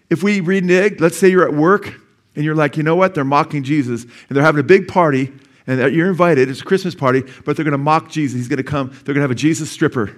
[0.09, 2.01] if we reneged let's say you're at work
[2.35, 3.15] and you're like, you know what?
[3.15, 5.31] They're mocking Jesus, and they're having a big party,
[5.67, 6.49] and you're invited.
[6.49, 8.37] It's a Christmas party, but they're going to mock Jesus.
[8.37, 8.89] He's going to come.
[8.89, 10.15] They're going to have a Jesus stripper,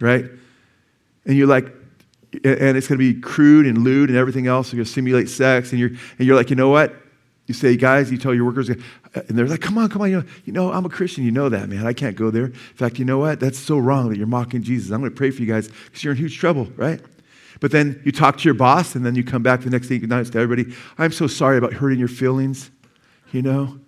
[0.00, 0.24] right?
[1.24, 1.66] And you're like,
[2.32, 4.72] and it's going to be crude and lewd and everything else.
[4.72, 6.94] You're going to simulate sex, and you're and you're like, you know what?
[7.46, 8.82] You say, guys, you tell your workers, and
[9.28, 10.10] they're like, come on, come on.
[10.10, 11.24] You know, you know, I'm a Christian.
[11.24, 11.86] You know that, man.
[11.86, 12.46] I can't go there.
[12.46, 13.38] In fact, you know what?
[13.38, 14.90] That's so wrong that you're mocking Jesus.
[14.90, 17.00] I'm going to pray for you guys because you're in huge trouble, right?
[17.64, 19.94] But then you talk to your boss, and then you come back the next day
[19.94, 22.70] and announce to everybody, I'm so sorry about hurting your feelings,
[23.32, 23.80] you know?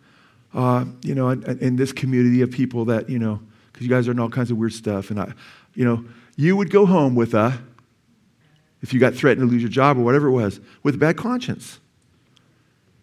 [0.55, 3.39] Uh, you know, in, in, this community of people that, you know,
[3.71, 5.11] because you guys are in all kinds of weird stuff.
[5.11, 5.31] And, I,
[5.75, 6.03] you know,
[6.37, 7.53] you would go home with a,
[8.81, 11.19] if you got threatened to lose your job or whatever it was, with a bad
[11.19, 11.79] conscience.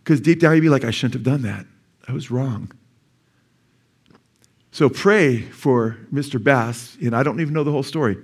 [0.04, 1.68] Because deep down you'd be like, I shouldn't have done that.
[2.08, 2.72] I was wrong.
[4.72, 6.44] So pray for Mr.
[6.44, 8.18] Bass, and I don't even know the whole story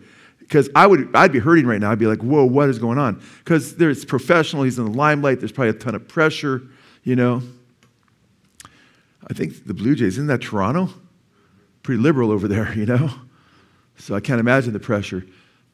[0.49, 1.91] because I would, I'd be hurting right now.
[1.91, 3.21] I'd be like, whoa, what is going on?
[3.37, 6.63] Because there's professional, he's in the limelight, there's probably a ton of pressure,
[7.03, 7.43] you know.
[9.29, 10.89] I think the Blue Jays, isn't that Toronto?
[11.83, 13.11] Pretty liberal over there, you know.
[13.99, 15.23] So I can't imagine the pressure.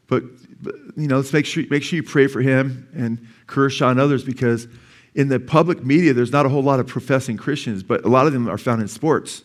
[0.08, 0.24] But,
[0.62, 4.00] but you know, let's make sure, make sure you pray for him and Kershaw and
[4.00, 4.68] others because
[5.14, 8.28] in the public media, there's not a whole lot of professing Christians, but a lot
[8.28, 9.44] of them are found in sports.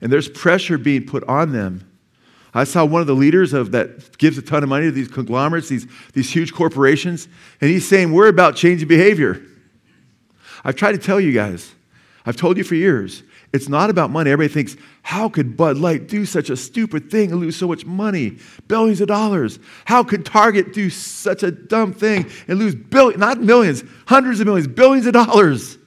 [0.00, 1.88] And there's pressure being put on them
[2.54, 5.08] I saw one of the leaders of that gives a ton of money to these
[5.08, 7.26] conglomerates, these, these huge corporations,
[7.60, 9.42] and he's saying, We're about changing behavior.
[10.64, 11.74] I've tried to tell you guys,
[12.24, 14.30] I've told you for years, it's not about money.
[14.30, 17.86] Everybody thinks, how could Bud Light do such a stupid thing and lose so much
[17.86, 18.38] money?
[18.66, 19.60] Billions of dollars.
[19.84, 24.46] How could Target do such a dumb thing and lose billions, not millions, hundreds of
[24.46, 25.78] millions, billions of dollars?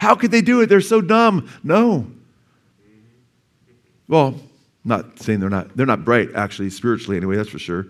[0.00, 0.66] How could they do it?
[0.66, 1.48] They're so dumb.
[1.62, 2.10] No.
[4.08, 4.34] Well,
[4.84, 7.86] not saying they're not, they're not bright, actually, spiritually anyway, that's for sure.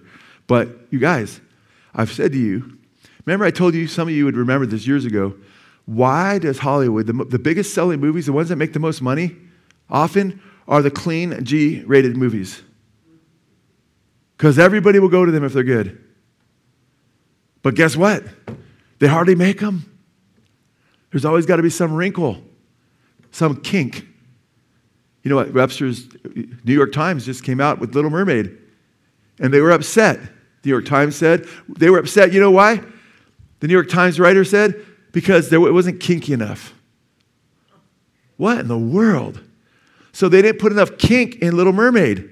[0.46, 1.40] But you guys,
[1.94, 2.78] I've said to you,
[3.24, 5.34] remember I told you, some of you would remember this years ago,
[5.86, 9.36] why does Hollywood, the, the biggest selling movies, the ones that make the most money,
[9.90, 12.62] often are the clean G rated movies?
[14.36, 16.02] Because everybody will go to them if they're good.
[17.62, 18.24] But guess what?
[18.98, 19.90] They hardly make them.
[21.10, 22.42] There's always got to be some wrinkle,
[23.30, 24.06] some kink.
[25.24, 25.52] You know what?
[25.52, 26.06] Webster's
[26.64, 28.56] New York Times just came out with Little Mermaid,
[29.40, 30.20] and they were upset.
[30.20, 32.32] The New York Times said they were upset.
[32.32, 32.80] You know why?
[33.60, 36.74] The New York Times writer said because there, it wasn't kinky enough.
[38.36, 39.40] What in the world?
[40.12, 42.30] So they didn't put enough kink in Little Mermaid.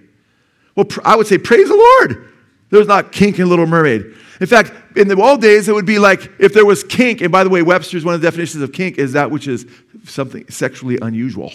[0.76, 2.28] Well, I would say, praise the Lord.
[2.70, 4.14] There's not kink in Little Mermaid.
[4.40, 7.32] In fact, in the old days, it would be like if there was kink, and
[7.32, 9.66] by the way, Webster's one of the definitions of kink is that which is
[10.04, 11.52] something sexually unusual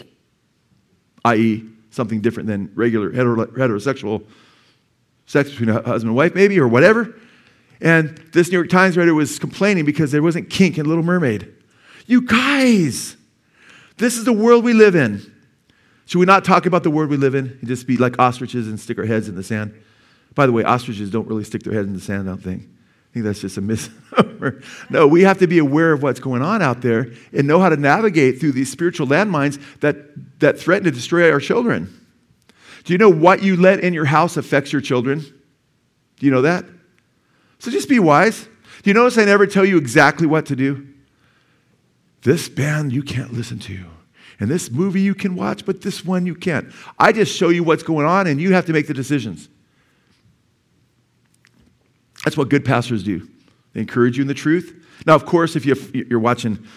[1.28, 4.24] i.e., something different than regular heterosexual
[5.26, 7.16] sex between a husband and wife, maybe, or whatever.
[7.82, 11.54] And this New York Times writer was complaining because there wasn't kink in Little Mermaid.
[12.06, 13.18] You guys,
[13.98, 15.34] this is the world we live in.
[16.06, 18.68] Should we not talk about the world we live in and just be like ostriches
[18.68, 19.74] and stick our heads in the sand?
[20.34, 22.68] By the way, ostriches don't really stick their heads in the sand, I don't think
[23.14, 24.62] think that's just a misnomer.
[24.90, 27.70] no, we have to be aware of what's going on out there and know how
[27.70, 31.94] to navigate through these spiritual landmines that, that threaten to destroy our children.
[32.84, 35.20] Do you know what you let in your house affects your children?
[35.20, 36.66] Do you know that?
[37.60, 38.48] So just be wise.
[38.84, 40.88] Do you notice I never tell you exactly what to do?
[42.22, 43.86] This band you can't listen to.
[44.40, 46.72] And this movie you can watch, but this one you can't.
[47.00, 49.50] I just show you what's going on and you have to make the decisions.
[52.28, 53.26] That's what good pastors do.
[53.72, 54.84] They encourage you in the truth.
[55.06, 56.68] Now, of course, if you're watching,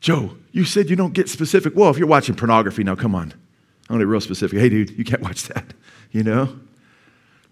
[0.00, 1.76] Joe, you said you don't get specific.
[1.76, 3.30] Well, if you're watching pornography, now come on.
[3.30, 4.58] I'm going to be real specific.
[4.58, 5.64] Hey, dude, you can't watch that,
[6.10, 6.58] you know?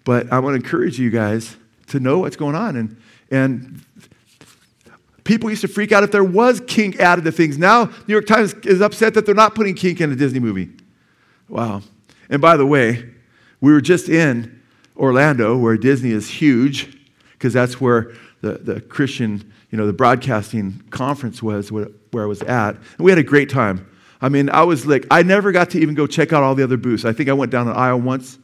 [0.04, 1.56] But I want to encourage you guys
[1.90, 2.74] to know what's going on.
[2.74, 3.84] And, and
[5.22, 7.56] people used to freak out if there was kink added to things.
[7.56, 10.70] Now, New York Times is upset that they're not putting kink in a Disney movie.
[11.48, 11.82] Wow.
[12.28, 13.08] And by the way,
[13.60, 14.60] we were just in
[14.96, 16.98] Orlando, where Disney is huge,
[17.42, 22.40] because that's where the, the Christian, you know, the broadcasting conference was, where I was
[22.42, 22.76] at.
[22.76, 23.84] And we had a great time.
[24.20, 26.62] I mean, I was like, I never got to even go check out all the
[26.62, 27.04] other booths.
[27.04, 28.38] I think I went down an aisle once,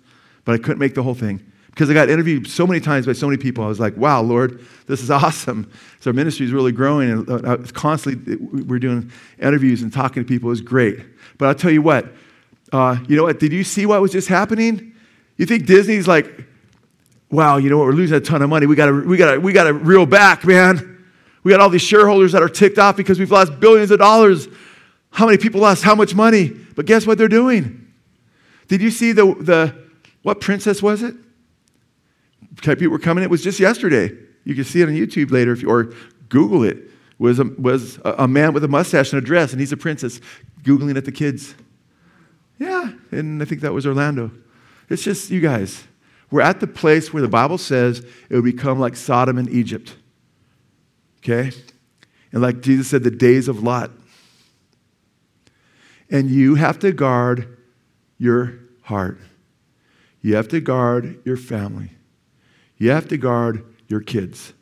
[0.45, 3.13] but I couldn't make the whole thing because I got interviewed so many times by
[3.13, 3.63] so many people.
[3.63, 5.71] I was like, wow, Lord, this is awesome.
[6.01, 10.29] So our ministry is really growing, and uh, constantly we're doing interviews and talking to
[10.29, 10.49] people.
[10.49, 10.99] It was great.
[11.39, 12.09] But I'll tell you what,
[12.73, 13.39] uh, you know what?
[13.39, 14.93] Did you see what was just happening?
[15.37, 16.48] You think Disney's like,
[17.31, 17.87] wow, you know what?
[17.87, 18.67] We're losing a ton of money.
[18.67, 21.05] We got we gotta, we got to reel back, man.
[21.43, 24.49] We got all these shareholders that are ticked off because we've lost billions of dollars.
[25.11, 26.49] How many people lost how much money?
[26.49, 27.93] But guess what they're doing?
[28.69, 29.75] Did you see the the
[30.23, 31.15] what princess was it?
[32.61, 33.25] People were coming.
[33.25, 34.17] It was just yesterday.
[34.45, 35.93] You can see it on YouTube later if you, or
[36.29, 36.85] Google it.
[37.19, 40.21] Was, a, was a man with a mustache and a dress, and he's a princess,
[40.63, 41.53] Googling at the kids.
[42.61, 44.31] Yeah, and I think that was Orlando.
[44.89, 45.83] It's just, you guys,
[46.31, 49.97] we're at the place where the Bible says it will become like Sodom and Egypt.
[51.19, 51.53] Okay?
[52.33, 53.91] And like Jesus said, the days of Lot.
[56.11, 57.59] And you have to guard
[58.19, 59.19] your heart.
[60.21, 61.91] You have to guard your family.
[62.77, 64.53] You have to guard your kids.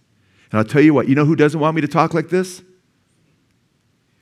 [0.50, 2.62] And I'll tell you what, you know who doesn't want me to talk like this?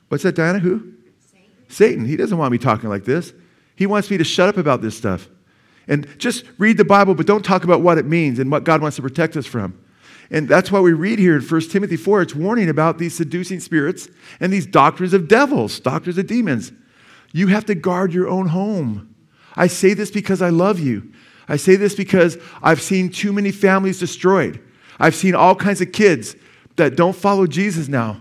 [0.09, 0.59] What's that, Diana?
[0.59, 0.93] Who?
[1.31, 1.51] Satan.
[1.69, 2.05] Satan.
[2.07, 3.33] He doesn't want me talking like this.
[3.77, 5.29] He wants me to shut up about this stuff.
[5.87, 8.81] And just read the Bible, but don't talk about what it means and what God
[8.81, 9.79] wants to protect us from.
[10.31, 13.61] And that's why we read here in 1 Timothy 4, it's warning about these seducing
[13.61, 14.09] spirits
[14.41, 16.73] and these doctrines of devils, doctrines of demons.
[17.33, 19.15] You have to guard your own home.
[19.57, 21.13] I say this because I love you.
[21.47, 24.61] I say this because I've seen too many families destroyed.
[24.99, 26.37] I've seen all kinds of kids
[26.77, 28.21] that don't follow Jesus now,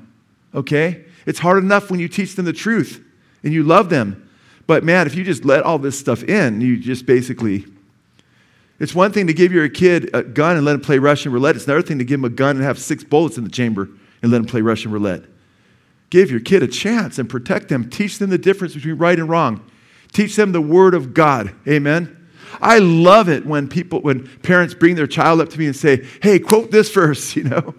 [0.54, 1.06] okay?
[1.26, 3.04] It's hard enough when you teach them the truth
[3.44, 4.23] and you love them.
[4.66, 7.66] But man, if you just let all this stuff in, you just basically.
[8.80, 11.56] It's one thing to give your kid a gun and let him play Russian roulette.
[11.56, 13.90] It's another thing to give him a gun and have six bullets in the chamber
[14.22, 15.24] and let him play Russian roulette.
[16.10, 17.90] Give your kid a chance and protect them.
[17.90, 19.64] Teach them the difference between right and wrong.
[20.12, 21.54] Teach them the Word of God.
[21.68, 22.30] Amen.
[22.62, 26.06] I love it when people, when parents bring their child up to me and say,
[26.22, 27.74] hey, quote this verse, you know,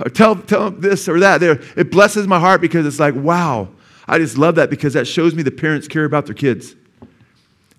[0.00, 1.42] or tell, tell them this or that.
[1.42, 3.68] it blesses my heart because it's like, wow.
[4.06, 6.74] I just love that because that shows me the parents care about their kids.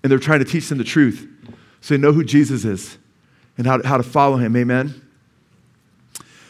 [0.02, 1.28] And they're trying to teach them the truth
[1.80, 2.98] so they know who Jesus is
[3.58, 4.56] and how to, how to follow him.
[4.56, 5.02] Amen.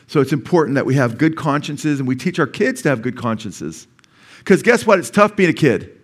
[0.09, 3.03] So it's important that we have good consciences and we teach our kids to have
[3.03, 3.87] good consciences.
[4.39, 4.99] Because guess what?
[4.99, 6.01] It's tough being a kid.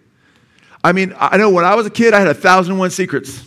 [0.82, 2.90] I mean, I know when I was a kid, I had a thousand and one
[2.90, 3.44] secrets.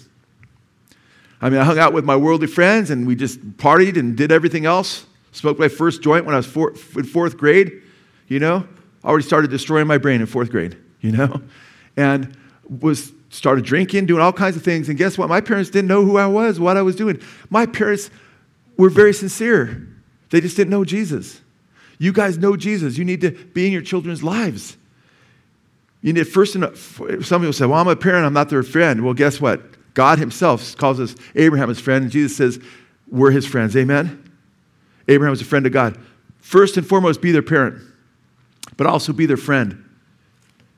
[1.41, 4.31] I mean, I hung out with my worldly friends and we just partied and did
[4.31, 5.05] everything else.
[5.33, 7.81] Smoked my first joint when I was four, in fourth grade,
[8.29, 8.65] you know.
[9.05, 11.41] Already started destroying my brain in fourth grade, you know.
[11.97, 12.35] And
[12.67, 14.89] was started drinking, doing all kinds of things.
[14.89, 15.29] And guess what?
[15.29, 17.21] My parents didn't know who I was, what I was doing.
[17.49, 18.09] My parents
[18.75, 19.87] were very sincere.
[20.29, 21.39] They just didn't know Jesus.
[21.99, 22.97] You guys know Jesus.
[22.97, 24.75] You need to be in your children's lives.
[26.01, 29.03] You need first, some people say, Well, I'm a parent, I'm not their friend.
[29.03, 29.61] Well, guess what?
[29.93, 32.59] God himself calls us Abraham his friend, and Jesus says,
[33.07, 33.75] We're his friends.
[33.75, 34.21] Amen?
[35.07, 35.97] Abraham was a friend of God.
[36.39, 37.81] First and foremost, be their parent,
[38.77, 39.83] but also be their friend.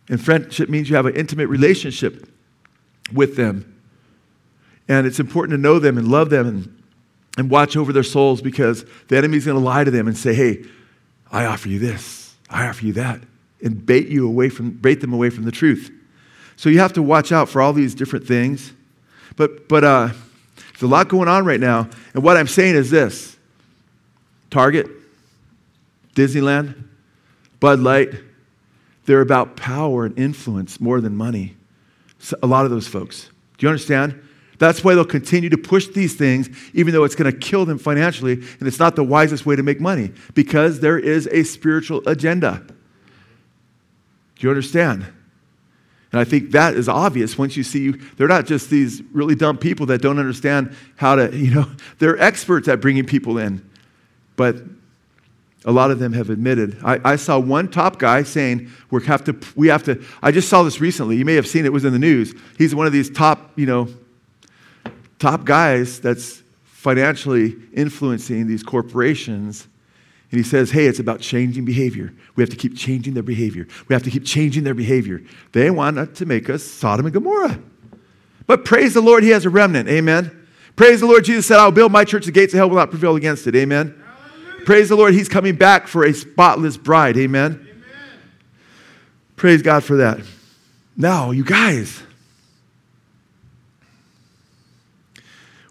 [0.10, 2.30] And friendship means you have an intimate relationship
[3.14, 3.74] with them.
[4.88, 6.84] And it's important to know them and love them and,
[7.38, 10.34] and watch over their souls because the enemy's going to lie to them and say,
[10.34, 10.64] Hey,
[11.32, 13.22] I offer you this, I offer you that,
[13.62, 15.92] and bait you away from bait them away from the truth.
[16.56, 18.74] So you have to watch out for all these different things.
[19.36, 20.10] But, but uh,
[20.56, 21.88] there's a lot going on right now.
[22.14, 23.38] And what I'm saying is this
[24.50, 24.88] Target,
[26.16, 26.87] Disneyland,
[27.60, 28.14] Bud Light,
[29.06, 31.56] they're about power and influence more than money.
[32.20, 33.30] So a lot of those folks.
[33.58, 34.22] Do you understand?
[34.60, 37.78] That's why they'll continue to push these things, even though it's going to kill them
[37.78, 42.02] financially, and it's not the wisest way to make money, because there is a spiritual
[42.08, 42.64] agenda.
[44.36, 45.06] Do you understand?
[46.12, 49.58] And I think that is obvious once you see they're not just these really dumb
[49.58, 53.68] people that don't understand how to, you know, they're experts at bringing people in.
[54.36, 54.58] But
[55.68, 56.80] a lot of them have admitted.
[56.84, 60.02] I, I, saw one top guy saying we have to we have to.
[60.24, 61.18] I just saw this recently.
[61.18, 62.34] You may have seen it, it was in the news.
[62.58, 63.90] He's one of these top you know
[65.20, 69.68] top guys that's financially influencing these corporations.
[70.32, 72.14] And he says, hey, it's about changing behavior.
[72.36, 73.68] We have to keep changing their behavior.
[73.88, 75.22] We have to keep changing their behavior.
[75.54, 77.60] They want to make us Sodom and Gomorrah.
[78.46, 79.88] But praise the Lord, he has a remnant.
[79.88, 80.48] Amen.
[80.76, 82.90] Praise the Lord, Jesus said, I'll build my church, the gates of hell will not
[82.90, 83.56] prevail against it.
[83.56, 84.04] Amen.
[84.68, 87.16] Praise the Lord, he's coming back for a spotless bride.
[87.16, 87.54] Amen.
[87.54, 87.80] Amen.
[89.38, 90.20] Praise God for that.
[90.98, 92.04] Now, you guys,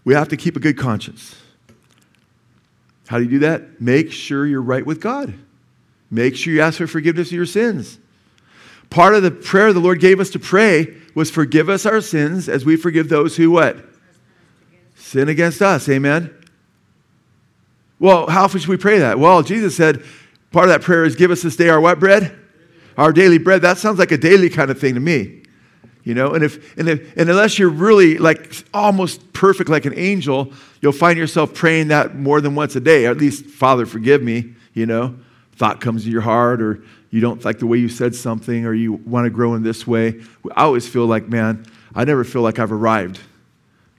[0.02, 1.36] we have to keep a good conscience.
[3.08, 3.82] How do you do that?
[3.82, 5.34] Make sure you're right with God.
[6.10, 7.98] Make sure you ask for forgiveness of your sins.
[8.88, 12.48] Part of the prayer the Lord gave us to pray was forgive us our sins
[12.48, 13.76] as we forgive those who what?
[14.94, 15.86] Sin against us.
[15.86, 16.34] Amen.
[17.98, 19.18] Well, how often should we pray that?
[19.18, 20.02] Well, Jesus said
[20.50, 22.36] part of that prayer is give us this day our what bread?
[22.96, 23.62] Our daily bread.
[23.62, 25.42] That sounds like a daily kind of thing to me.
[26.02, 29.98] You know, and if and if and unless you're really like almost perfect like an
[29.98, 33.06] angel, you'll find yourself praying that more than once a day.
[33.06, 35.16] At least, Father, forgive me, you know.
[35.56, 38.72] Thought comes to your heart, or you don't like the way you said something, or
[38.72, 40.22] you want to grow in this way.
[40.54, 43.18] I always feel like, man, I never feel like I've arrived.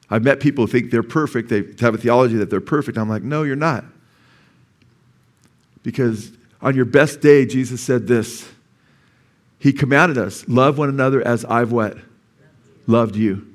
[0.10, 2.98] I've met people who think they're perfect, they have a theology that they're perfect.
[2.98, 3.84] I'm like, no, you're not.
[5.84, 6.32] Because
[6.62, 8.48] on your best day, Jesus said this
[9.60, 11.98] he commanded us, love one another as I've what?
[12.86, 13.48] Loved you.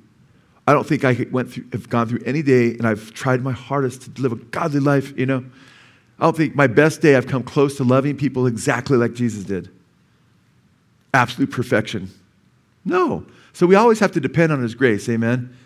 [0.66, 3.52] I don't think I went through, have gone through any day and I've tried my
[3.52, 5.44] hardest to live a godly life, you know.
[6.18, 9.44] I don't think my best day I've come close to loving people exactly like Jesus
[9.44, 9.70] did.
[11.14, 12.10] Absolute perfection.
[12.84, 13.26] No.
[13.52, 15.56] So we always have to depend on his grace, amen,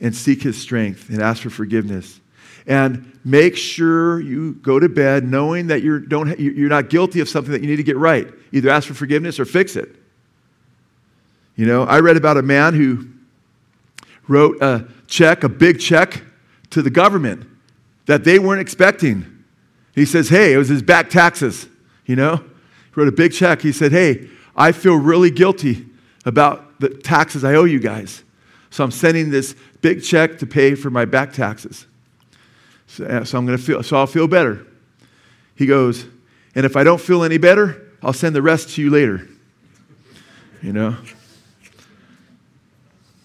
[0.00, 2.20] and seek his strength and ask for forgiveness.
[2.66, 7.28] And make sure you go to bed knowing that you're, don't, you're not guilty of
[7.28, 8.28] something that you need to get right.
[8.52, 9.96] Either ask for forgiveness or fix it.
[11.56, 13.06] You know, I read about a man who
[14.28, 16.22] wrote a check, a big check
[16.70, 17.46] to the government
[18.06, 19.44] that they weren't expecting.
[19.94, 21.68] He says, Hey, it was his back taxes.
[22.06, 22.44] You know, he
[22.94, 23.60] wrote a big check.
[23.60, 25.86] He said, Hey, I feel really guilty
[26.24, 28.22] about the taxes I owe you guys.
[28.70, 31.86] So I'm sending this big check to pay for my back taxes.
[32.86, 34.66] So, uh, so I'm going to feel, so I'll feel better.
[35.54, 36.06] He goes,
[36.54, 39.28] and if I don't feel any better, I'll send the rest to you later.
[40.62, 40.96] You know?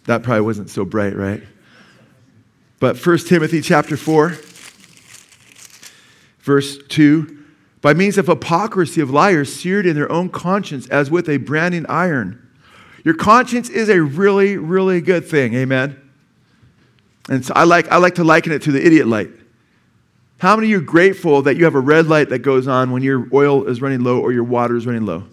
[0.06, 1.42] That probably wasn't so bright, right?
[2.80, 4.38] But 1 Timothy chapter 4,
[6.40, 7.36] verse 2
[7.82, 11.86] by means of hypocrisy of liars seared in their own conscience as with a branding
[11.88, 12.42] iron.
[13.04, 15.54] Your conscience is a really, really good thing.
[15.54, 16.05] Amen.
[17.30, 19.30] And so I like, I like to liken it to the idiot light.
[20.38, 22.92] How many of you are grateful that you have a red light that goes on
[22.92, 25.24] when your oil is running low or your water is running low?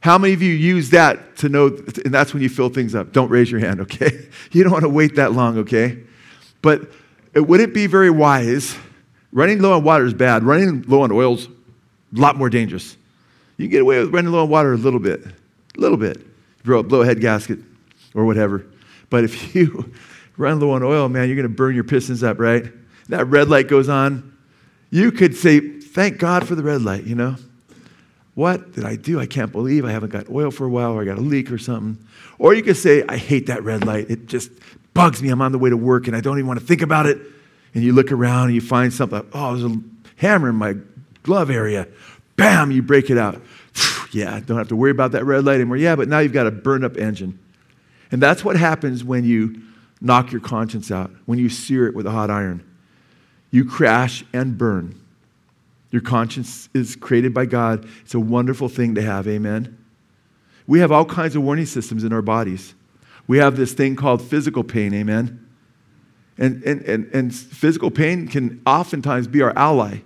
[0.00, 3.12] How many of you use that to know, and that's when you fill things up?
[3.12, 4.28] Don't raise your hand, okay?
[4.52, 5.98] You don't want to wait that long, okay?
[6.62, 6.82] But
[7.32, 8.76] it wouldn't be very wise.
[9.32, 10.44] Running low on water is bad.
[10.44, 12.96] Running low on oil is a lot more dangerous.
[13.56, 16.22] You can get away with running low on water a little bit, a little bit.
[16.64, 17.58] Blow a head gasket
[18.14, 18.66] or whatever.
[19.10, 19.92] But if you
[20.36, 22.64] run low on oil, man, you're going to burn your pistons up, right?
[23.08, 24.36] that red light goes on,
[24.90, 27.36] you could say, Thank God for the red light, you know?
[28.34, 29.20] What did I do?
[29.20, 31.52] I can't believe I haven't got oil for a while or I got a leak
[31.52, 32.04] or something.
[32.36, 34.10] Or you could say, I hate that red light.
[34.10, 34.50] It just
[34.92, 35.28] bugs me.
[35.28, 37.20] I'm on the way to work and I don't even want to think about it.
[37.74, 39.76] And you look around and you find something, oh, there's a
[40.16, 40.74] hammer in my
[41.22, 41.86] glove area.
[42.34, 43.40] Bam, you break it out.
[44.10, 45.76] yeah, don't have to worry about that red light anymore.
[45.76, 47.38] Yeah, but now you've got a burned up engine.
[48.10, 49.62] And that's what happens when you
[50.04, 52.64] knock your conscience out, when you sear it with a hot iron
[53.54, 55.00] you crash and burn.
[55.92, 57.88] Your conscience is created by God.
[58.00, 59.28] It's a wonderful thing to have.
[59.28, 59.78] Amen.
[60.66, 62.74] We have all kinds of warning systems in our bodies.
[63.28, 64.92] We have this thing called physical pain.
[64.92, 65.48] Amen.
[66.36, 69.98] And, and, and, and physical pain can oftentimes be our ally.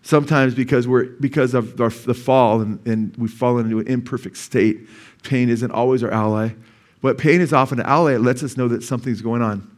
[0.00, 4.38] Sometimes because, we're, because of our, the fall and, and we've fallen into an imperfect
[4.38, 4.88] state,
[5.22, 6.52] pain isn't always our ally.
[7.00, 8.14] But pain is often an ally.
[8.14, 9.70] It lets us know that something's going on.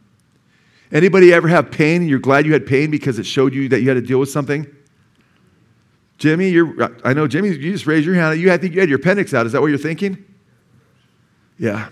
[0.91, 3.81] Anybody ever have pain and you're glad you had pain because it showed you that
[3.81, 4.67] you had to deal with something?
[6.17, 8.39] Jimmy, you're, I know, Jimmy, you just raised your hand.
[8.39, 9.45] You, I think you had your appendix out.
[9.45, 10.23] Is that what you're thinking?
[11.57, 11.89] Yeah.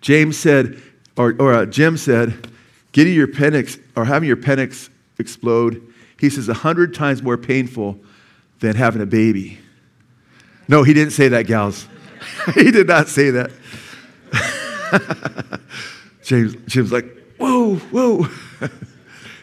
[0.00, 0.80] James said,
[1.16, 2.48] or, or uh, Jim said,
[2.92, 5.82] getting your appendix or having your appendix explode,
[6.18, 7.98] he says, a hundred times more painful
[8.60, 9.58] than having a baby.
[10.68, 11.88] No, he didn't say that, gals.
[12.54, 13.50] he did not say that.
[16.22, 17.06] James, Jim's like,
[17.38, 18.26] whoa, whoa.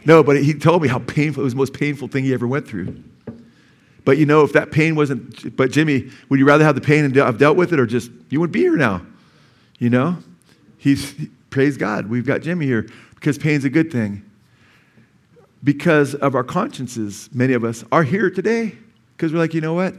[0.05, 2.47] No, but he told me how painful, it was the most painful thing he ever
[2.47, 3.03] went through.
[4.05, 7.03] But you know, if that pain wasn't, but Jimmy, would you rather have the pain
[7.05, 9.03] and I've dealt with it or just, you wouldn't be here now?
[9.79, 10.17] You know?
[10.77, 11.15] He's,
[11.49, 14.23] praise God, we've got Jimmy here because pain's a good thing.
[15.63, 18.77] Because of our consciences, many of us are here today
[19.17, 19.95] because we're like, you know what?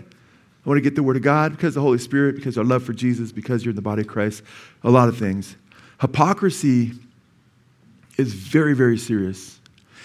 [0.67, 2.64] I want to get the Word of God because of the Holy Spirit, because our
[2.64, 4.43] love for Jesus, because you're in the body of Christ,
[4.83, 5.55] a lot of things.
[6.01, 6.91] Hypocrisy
[8.17, 9.61] is very, very serious.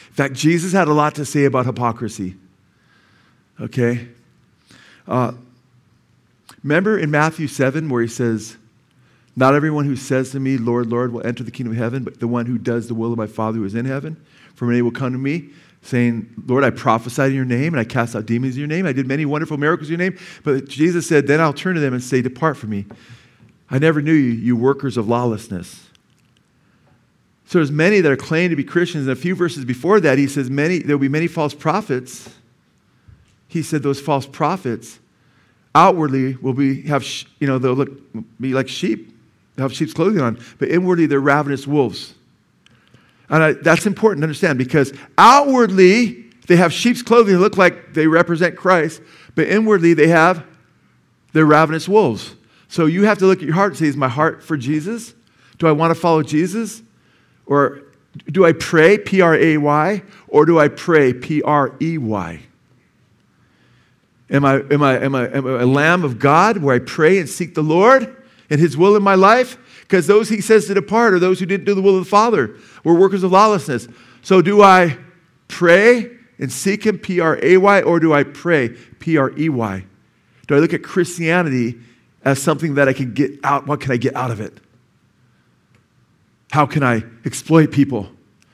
[0.10, 2.36] In fact, Jesus had a lot to say about hypocrisy.
[3.60, 4.08] Okay?
[5.08, 5.32] Uh,
[6.64, 8.56] remember in Matthew 7 where he says,
[9.36, 12.20] Not everyone who says to me, Lord, Lord, will enter the kingdom of heaven, but
[12.20, 14.24] the one who does the will of my Father who is in heaven.
[14.54, 15.50] For many will come to me,
[15.82, 18.86] saying, Lord, I prophesied in your name, and I cast out demons in your name.
[18.86, 20.20] I did many wonderful miracles in your name.
[20.44, 22.86] But Jesus said, Then I'll turn to them and say, Depart from me.
[23.70, 25.88] I never knew you, you workers of lawlessness.
[27.52, 29.08] So there's many that are claiming to be Christians.
[29.08, 32.30] And a few verses before that, he says, many, there will be many false prophets.
[33.48, 35.00] He said those false prophets
[35.76, 37.06] outwardly will be, have,
[37.40, 37.92] you know, they'll look,
[38.40, 39.18] be like sheep.
[39.56, 40.40] They'll have sheep's clothing on.
[40.60, 42.14] But inwardly, they're ravenous wolves.
[43.32, 47.34] And I, that's important to understand because outwardly, they have sheep's clothing.
[47.34, 49.02] They look like they represent Christ.
[49.36, 50.46] But inwardly, they have,
[51.32, 52.36] they're ravenous wolves.
[52.68, 55.16] So you have to look at your heart and say, is my heart for Jesus?
[55.58, 56.84] Do I want to follow Jesus?
[57.46, 57.84] Or
[58.30, 62.42] do I pray, P R A Y, or do I pray, P R E Y?
[64.30, 67.20] Am I, am, I, am, I, am I a lamb of God where I pray
[67.20, 69.58] and seek the Lord and His will in my life?
[69.92, 72.10] Because those He says to depart are those who didn't do the will of the
[72.10, 72.56] Father.
[72.86, 73.90] We're workers of lawlessness.
[74.22, 74.98] So do I
[75.50, 79.50] pray and seek Him, P R A Y, or do I pray, P R E
[79.50, 79.86] Y?
[80.48, 81.78] Do I look at Christianity
[82.24, 83.68] as something that I can get out?
[83.68, 84.62] What can I get out of it?
[86.52, 88.10] How can I exploit people?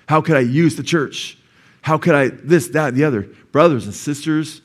[0.09, 1.38] How can I use the church?
[1.81, 3.29] How can I this, that, and the other?
[3.51, 4.63] Brothers and sisters,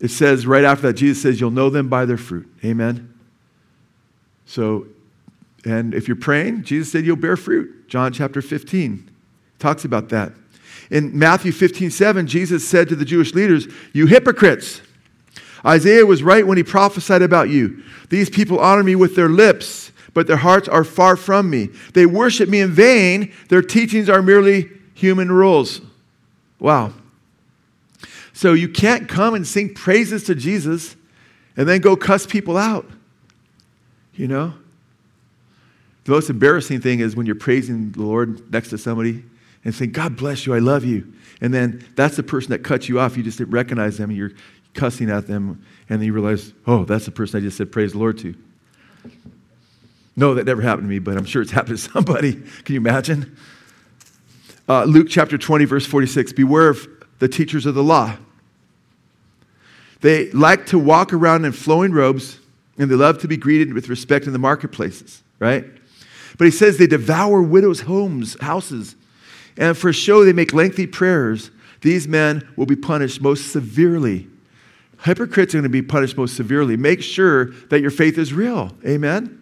[0.00, 2.52] it says right after that, Jesus says, You'll know them by their fruit.
[2.64, 3.14] Amen.
[4.46, 4.88] So,
[5.64, 7.88] and if you're praying, Jesus said you'll bear fruit.
[7.88, 9.10] John chapter 15
[9.58, 10.32] talks about that.
[10.90, 14.80] In Matthew 15, 7, Jesus said to the Jewish leaders, You hypocrites!
[15.64, 17.82] Isaiah was right when he prophesied about you.
[18.08, 21.68] These people honor me with their lips but their hearts are far from me.
[21.94, 23.32] They worship me in vain.
[23.48, 25.80] Their teachings are merely human rules.
[26.58, 26.92] Wow.
[28.32, 30.96] So you can't come and sing praises to Jesus
[31.56, 32.88] and then go cuss people out.
[34.14, 34.54] You know?
[36.04, 39.24] The most embarrassing thing is when you're praising the Lord next to somebody
[39.64, 41.12] and saying, God bless you, I love you.
[41.40, 43.16] And then that's the person that cuts you off.
[43.16, 44.32] You just didn't recognize them and you're
[44.74, 45.64] cussing at them.
[45.88, 48.34] And then you realize, oh, that's the person I just said praise the Lord to.
[50.16, 52.32] No, that never happened to me, but I'm sure it's happened to somebody.
[52.32, 53.36] Can you imagine?
[54.68, 56.86] Uh, Luke chapter 20, verse 46 Beware of
[57.18, 58.16] the teachers of the law.
[60.00, 62.38] They like to walk around in flowing robes,
[62.78, 65.64] and they love to be greeted with respect in the marketplaces, right?
[66.40, 68.96] But he says they devour widows' homes, houses,
[69.58, 71.50] and for show they make lengthy prayers.
[71.82, 74.26] These men will be punished most severely.
[75.02, 76.78] Hypocrites are going to be punished most severely.
[76.78, 78.72] Make sure that your faith is real.
[78.86, 79.36] Amen?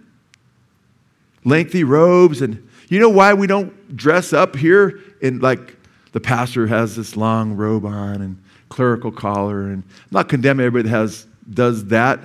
[1.45, 2.43] lengthy robes.
[2.43, 5.77] And you know why we don't dress up here in like
[6.13, 9.63] the pastor has this long robe on and clerical collar.
[9.63, 12.19] And I'm not condemning everybody that has, does that.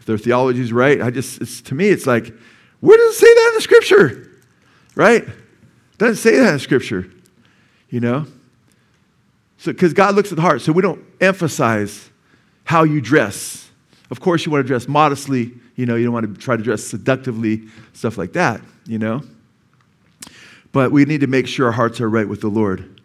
[0.00, 2.34] If their theology is right, I just, it's to me, it's like,
[2.80, 4.30] where does it say that in the scripture?
[4.94, 5.26] Right?
[5.98, 7.10] Doesn't say that in scripture,
[7.90, 8.26] you know?
[9.58, 12.10] So, because God looks at the heart, so we don't emphasize
[12.64, 13.70] how you dress.
[14.10, 16.62] Of course, you want to dress modestly, you know, you don't want to try to
[16.62, 17.62] dress seductively,
[17.92, 19.22] stuff like that, you know.
[20.72, 23.00] But we need to make sure our hearts are right with the Lord.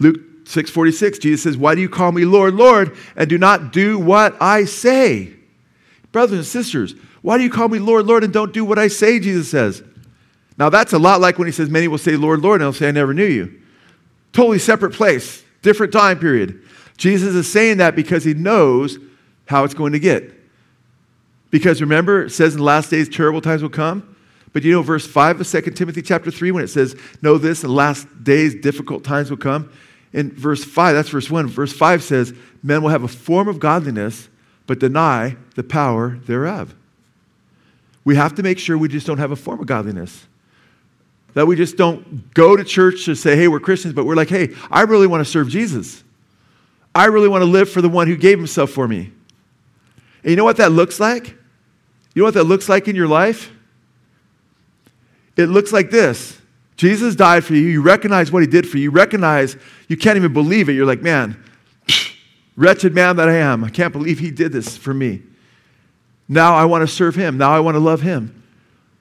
[0.00, 3.98] Luke 6:46, Jesus says, "Why do you call me Lord, Lord, and do not do
[3.98, 5.32] what I say?"
[6.12, 6.94] Brothers and sisters,
[7.24, 9.18] why do you call me Lord, Lord, and don't do what I say?
[9.18, 9.82] Jesus says.
[10.58, 12.78] Now that's a lot like when he says, Many will say, Lord, Lord, and they'll
[12.78, 13.62] say, I never knew you.
[14.34, 16.60] Totally separate place, different time period.
[16.98, 18.98] Jesus is saying that because he knows
[19.46, 20.34] how it's going to get.
[21.50, 24.14] Because remember, it says in the last days terrible times will come.
[24.52, 27.64] But you know, verse 5 of 2 Timothy chapter 3, when it says, Know this,
[27.64, 29.72] in the last days difficult times will come.
[30.12, 31.46] In verse 5, that's verse 1.
[31.46, 34.28] Verse 5 says, Men will have a form of godliness,
[34.66, 36.74] but deny the power thereof.
[38.04, 40.26] We have to make sure we just don't have a form of godliness.
[41.32, 44.28] That we just don't go to church to say, hey, we're Christians, but we're like,
[44.28, 46.04] hey, I really want to serve Jesus.
[46.94, 49.12] I really want to live for the one who gave himself for me.
[50.22, 51.28] And you know what that looks like?
[52.14, 53.50] You know what that looks like in your life?
[55.36, 56.38] It looks like this
[56.76, 57.66] Jesus died for you.
[57.66, 58.84] You recognize what he did for you.
[58.84, 59.56] You recognize
[59.88, 60.72] you can't even believe it.
[60.72, 61.42] You're like, man,
[62.56, 63.64] wretched man that I am.
[63.64, 65.22] I can't believe he did this for me.
[66.28, 67.38] Now I want to serve him.
[67.38, 68.42] Now I want to love him.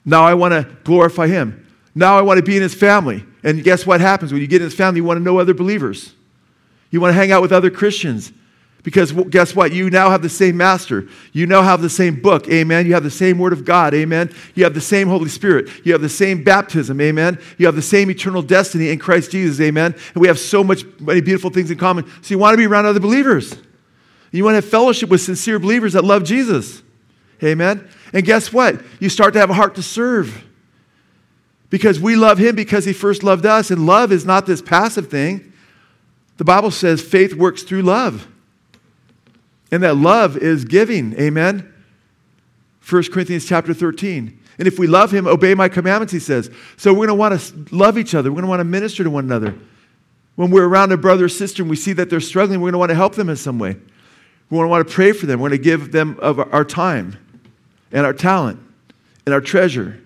[0.05, 1.67] Now I want to glorify him.
[1.95, 3.25] Now I want to be in his family.
[3.43, 4.31] And guess what happens?
[4.31, 6.13] When you get in his family, you want to know other believers.
[6.91, 8.31] You want to hang out with other Christians.
[8.83, 9.71] Because guess what?
[9.71, 11.07] You now have the same master.
[11.31, 12.49] You now have the same book.
[12.49, 12.85] Amen.
[12.85, 13.93] You have the same word of God.
[13.93, 14.29] Amen.
[14.55, 15.69] You have the same Holy Spirit.
[15.85, 16.99] You have the same baptism.
[16.99, 17.39] Amen.
[17.57, 19.61] You have the same eternal destiny in Christ Jesus.
[19.61, 19.95] Amen.
[20.13, 22.05] And we have so much many beautiful things in common.
[22.21, 23.55] So you want to be around other believers.
[24.31, 26.83] You want to have fellowship with sincere believers that love Jesus.
[27.43, 27.87] Amen.
[28.13, 28.81] And guess what?
[28.99, 30.45] You start to have a heart to serve.
[31.69, 33.71] Because we love him because he first loved us.
[33.71, 35.51] And love is not this passive thing.
[36.37, 38.27] The Bible says faith works through love.
[39.71, 41.19] And that love is giving.
[41.19, 41.73] Amen.
[42.87, 44.39] 1 Corinthians chapter 13.
[44.59, 46.51] And if we love him, obey my commandments, he says.
[46.77, 48.29] So we're going to want to love each other.
[48.29, 49.55] We're going to want to minister to one another.
[50.35, 52.73] When we're around a brother or sister and we see that they're struggling, we're going
[52.73, 53.75] to want to help them in some way.
[54.49, 55.39] We want to want to pray for them.
[55.39, 57.17] We're going to give them of our time
[57.93, 58.59] and our talent
[59.25, 60.01] and our treasure.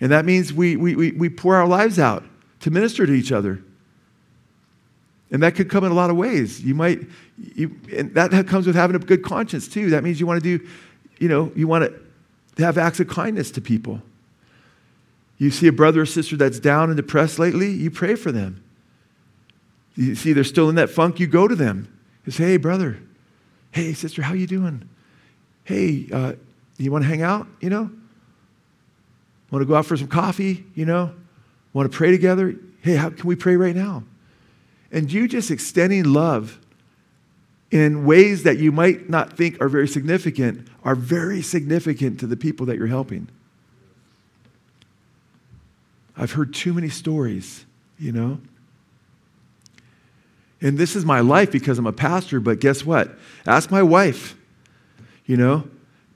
[0.00, 2.24] And that means we, we, we, pour our lives out
[2.60, 3.62] to minister to each other.
[5.30, 6.62] And that could come in a lot of ways.
[6.62, 7.00] You might,
[7.38, 9.90] you, and that comes with having a good conscience too.
[9.90, 10.66] That means you want to do,
[11.18, 11.92] you know, you want
[12.56, 14.00] to have acts of kindness to people.
[15.38, 18.62] You see a brother or sister that's down and depressed lately, you pray for them.
[19.96, 21.88] You see they're still in that funk, you go to them.
[22.24, 22.98] You say, hey, brother,
[23.72, 24.88] hey, sister, how you doing?
[25.64, 26.34] Hey, uh,
[26.82, 27.90] you want to hang out, you know?
[29.50, 31.14] Want to go out for some coffee, you know?
[31.72, 32.54] Want to pray together?
[32.80, 34.04] Hey, how can we pray right now?
[34.90, 36.58] And you just extending love
[37.70, 42.36] in ways that you might not think are very significant are very significant to the
[42.36, 43.28] people that you're helping.
[46.16, 47.64] I've heard too many stories,
[47.98, 48.40] you know?
[50.60, 53.18] And this is my life because I'm a pastor, but guess what?
[53.46, 54.36] Ask my wife,
[55.24, 55.68] you know,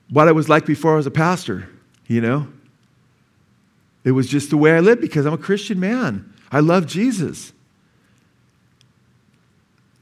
[0.09, 1.69] what I was like before I was a pastor,
[2.07, 2.47] you know?
[4.03, 6.33] It was just the way I lived because I'm a Christian man.
[6.51, 7.51] I love Jesus.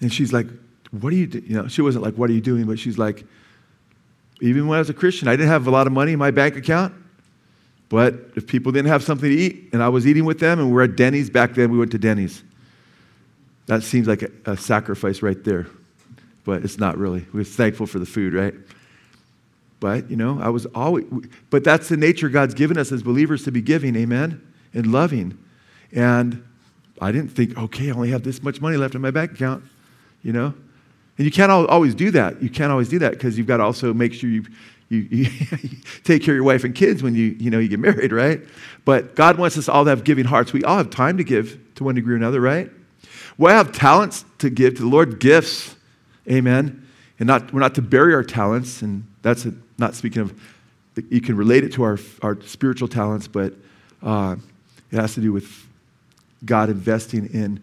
[0.02, 0.46] And she's like,
[0.92, 1.46] What are you doing?
[1.48, 2.66] You know, she wasn't like, What are you doing?
[2.66, 3.24] But she's like,
[4.42, 6.32] Even when I was a Christian, I didn't have a lot of money in my
[6.32, 6.94] bank account.
[7.90, 10.72] But if people didn't have something to eat and I was eating with them and
[10.72, 12.44] we're at Denny's, back then we went to Denny's.
[13.68, 15.68] That seems like a, a sacrifice right there.
[16.44, 17.26] But it's not really.
[17.34, 18.54] We're thankful for the food, right?
[19.86, 21.06] But, you know, I was always,
[21.52, 24.42] but that's the nature God's given us as believers to be giving, amen?
[24.74, 25.38] And loving.
[25.92, 26.44] And
[27.00, 29.64] I didn't think, okay, I only have this much money left in my bank account
[30.26, 30.54] you know?
[31.18, 32.42] And you can't always do that.
[32.42, 34.44] You can't always do that because you've got to also make sure you,
[34.90, 35.30] you, you
[36.04, 38.42] take care of your wife and kids when you, you, know, you get married, right?
[38.86, 40.52] But God wants us all to have giving hearts.
[40.52, 42.72] We all have time to give to one degree or another, right?
[43.38, 45.76] We all have talents to give to the Lord, gifts,
[46.28, 46.85] amen.
[47.20, 50.40] And not, we're not to bury our talents, and that's a, not speaking of,
[51.10, 53.54] you can relate it to our, our spiritual talents, but
[54.04, 54.36] uh,
[54.92, 55.66] it has to do with
[56.44, 57.62] God investing in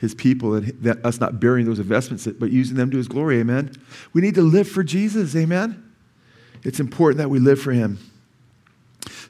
[0.00, 3.40] his people and that us not burying those investments, but using them to his glory.
[3.40, 3.72] Amen.
[4.12, 5.34] We need to live for Jesus.
[5.34, 5.82] Amen.
[6.62, 7.98] It's important that we live for him.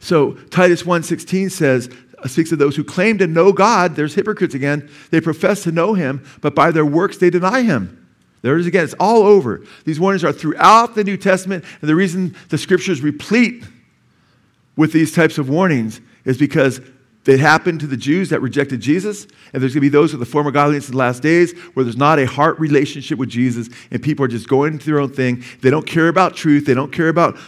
[0.00, 3.96] So Titus 1:16 says, uh, speaks of those who claim to know God.
[3.96, 4.88] There's hypocrites again.
[5.10, 8.03] They profess to know him, but by their works they deny him.
[8.44, 8.84] There it is again.
[8.84, 9.62] It's all over.
[9.86, 13.64] These warnings are throughout the New Testament, and the reason the scriptures replete
[14.76, 16.82] with these types of warnings is because
[17.24, 20.20] they happened to the Jews that rejected Jesus, and there's going to be those with
[20.20, 23.70] the former godliness in the last days where there's not a heart relationship with Jesus,
[23.90, 25.42] and people are just going their own thing.
[25.62, 26.66] They don't care about truth.
[26.66, 27.38] They don't care about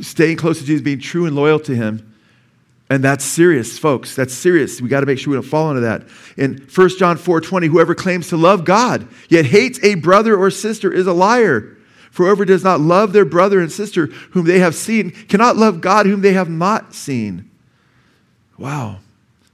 [0.00, 2.11] staying close to Jesus, being true and loyal to Him.
[2.92, 4.14] And that's serious, folks.
[4.14, 4.78] That's serious.
[4.82, 6.02] We got to make sure we don't fall into that.
[6.36, 10.50] In 1 John 4 20, whoever claims to love God, yet hates a brother or
[10.50, 11.78] sister, is a liar.
[12.10, 15.80] For whoever does not love their brother and sister whom they have seen cannot love
[15.80, 17.50] God whom they have not seen.
[18.58, 18.98] Wow.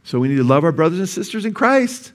[0.02, 2.10] So we need to love our brothers and sisters in Christ.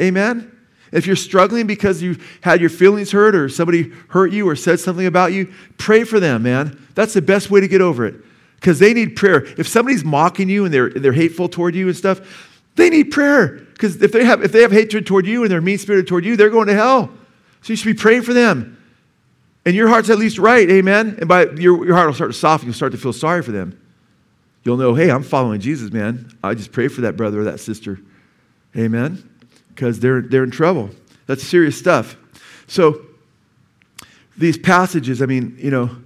[0.00, 0.50] Amen.
[0.92, 4.80] If you're struggling because you had your feelings hurt or somebody hurt you or said
[4.80, 6.82] something about you, pray for them, man.
[6.94, 8.14] That's the best way to get over it
[8.64, 9.44] because they need prayer.
[9.58, 13.58] If somebody's mocking you and they're, they're hateful toward you and stuff, they need prayer
[13.74, 16.24] because if they, have, if they have hatred toward you and they're mean spirited toward
[16.24, 17.10] you, they're going to hell.
[17.60, 18.80] So you should be praying for them.
[19.66, 21.16] And your heart's at least right, amen?
[21.18, 23.52] And by your, your heart will start to soften, you'll start to feel sorry for
[23.52, 23.78] them
[24.64, 26.30] you'll know, hey, I'm following Jesus, man.
[26.42, 28.00] I just pray for that brother or that sister.
[28.76, 29.28] Amen?
[29.68, 30.90] Because they're, they're in trouble.
[31.26, 32.16] That's serious stuff.
[32.66, 33.02] So,
[34.36, 35.96] these passages, I mean, you know,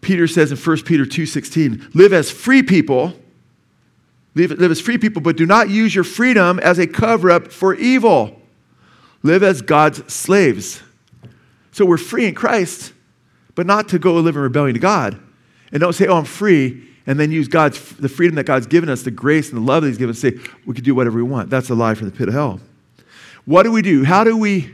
[0.00, 3.14] Peter says in 1 Peter 2.16, live as free people,
[4.34, 7.50] Live, live as free people, but do not use your freedom as a cover up
[7.50, 8.40] for evil.
[9.22, 10.82] Live as God's slaves.
[11.72, 12.92] So we're free in Christ,
[13.54, 15.20] but not to go live in rebellion to God.
[15.72, 18.88] And don't say, oh, I'm free, and then use God's, the freedom that God's given
[18.88, 21.16] us, the grace and the love that He's given us, say, we can do whatever
[21.16, 21.50] we want.
[21.50, 22.60] That's a lie from the pit of hell.
[23.44, 24.04] What do we do?
[24.04, 24.70] How do we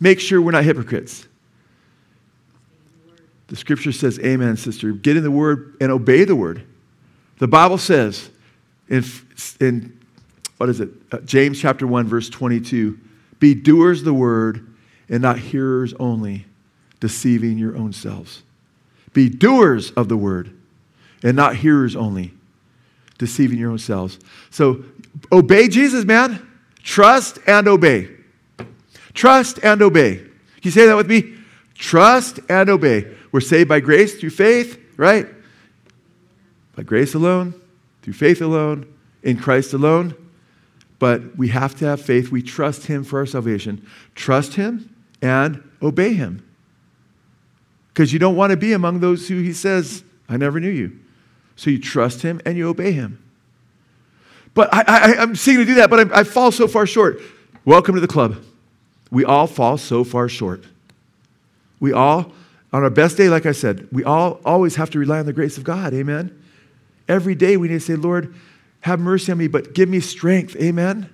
[0.00, 1.25] make sure we're not hypocrites?
[3.48, 4.92] The scripture says, Amen, sister.
[4.92, 6.64] Get in the word and obey the word.
[7.38, 8.30] The Bible says
[8.88, 9.04] in,
[9.60, 9.98] in
[10.56, 10.90] what is it?
[11.12, 12.98] Uh, James chapter 1, verse 22
[13.38, 14.74] Be doers the word
[15.08, 16.46] and not hearers only,
[17.00, 18.42] deceiving your own selves.
[19.12, 20.52] Be doers of the word
[21.22, 22.32] and not hearers only,
[23.18, 24.18] deceiving your own selves.
[24.50, 24.84] So
[25.30, 26.46] obey Jesus, man.
[26.82, 28.08] Trust and obey.
[29.14, 30.16] Trust and obey.
[30.16, 30.30] Can
[30.62, 31.34] you say that with me?
[31.74, 33.12] Trust and obey.
[33.32, 35.26] We're saved by grace through faith, right?
[36.74, 37.54] By grace alone,
[38.02, 38.86] through faith alone,
[39.22, 40.14] in Christ alone.
[40.98, 42.30] But we have to have faith.
[42.30, 43.86] We trust Him for our salvation.
[44.14, 46.42] Trust Him and obey Him.
[47.88, 50.98] Because you don't want to be among those who He says, I never knew you.
[51.56, 53.22] So you trust Him and you obey Him.
[54.54, 57.20] But I, am seeking to do that, but I, I fall so far short.
[57.66, 58.42] Welcome to the club.
[59.10, 60.64] We all fall so far short.
[61.78, 62.32] We all
[62.76, 65.32] on our best day, like I said, we all always have to rely on the
[65.32, 65.94] grace of God.
[65.94, 66.38] Amen.
[67.08, 68.34] Every day we need to say, Lord,
[68.80, 70.54] have mercy on me, but give me strength.
[70.56, 71.08] Amen.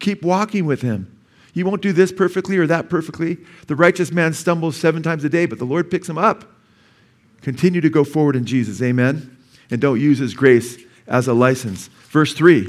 [0.00, 1.16] Keep walking with Him.
[1.52, 3.38] You won't do this perfectly or that perfectly.
[3.68, 6.44] The righteous man stumbles seven times a day, but the Lord picks him up.
[7.40, 8.82] Continue to go forward in Jesus.
[8.82, 9.36] Amen.
[9.70, 11.86] And don't use His grace as a license.
[12.08, 12.68] Verse 3,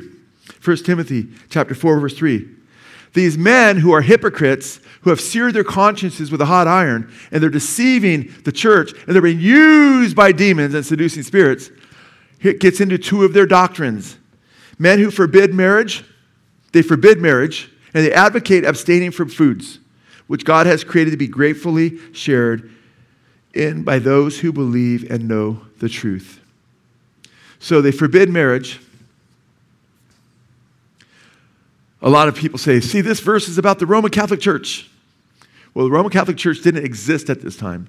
[0.63, 2.47] 1 Timothy chapter 4, verse 3.
[3.15, 7.41] These men who are hypocrites, who have seared their consciences with a hot iron, and
[7.41, 11.71] they're deceiving the church, and they're being used by demons and seducing spirits.
[12.41, 14.17] It gets into two of their doctrines.
[14.77, 16.03] Men who forbid marriage,
[16.73, 19.79] they forbid marriage, and they advocate abstaining from foods,
[20.27, 22.69] which God has created to be gratefully shared
[23.53, 26.41] in by those who believe and know the truth.
[27.59, 28.81] So they forbid marriage,
[32.01, 34.89] a lot of people say, see, this verse is about the Roman Catholic Church.
[35.73, 37.87] Well, the Roman Catholic Church didn't exist at this time.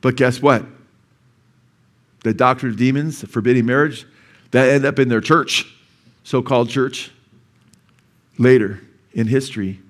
[0.00, 0.64] But guess what?
[2.22, 4.06] The doctrine of demons, forbidding marriage,
[4.50, 5.74] that ended up in their church,
[6.22, 7.10] so called church,
[8.38, 8.80] later
[9.12, 9.80] in history,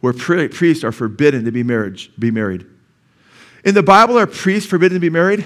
[0.00, 2.66] where priests are forbidden to be, marriage, be married.
[3.64, 5.44] In the Bible, are priests forbidden to be married?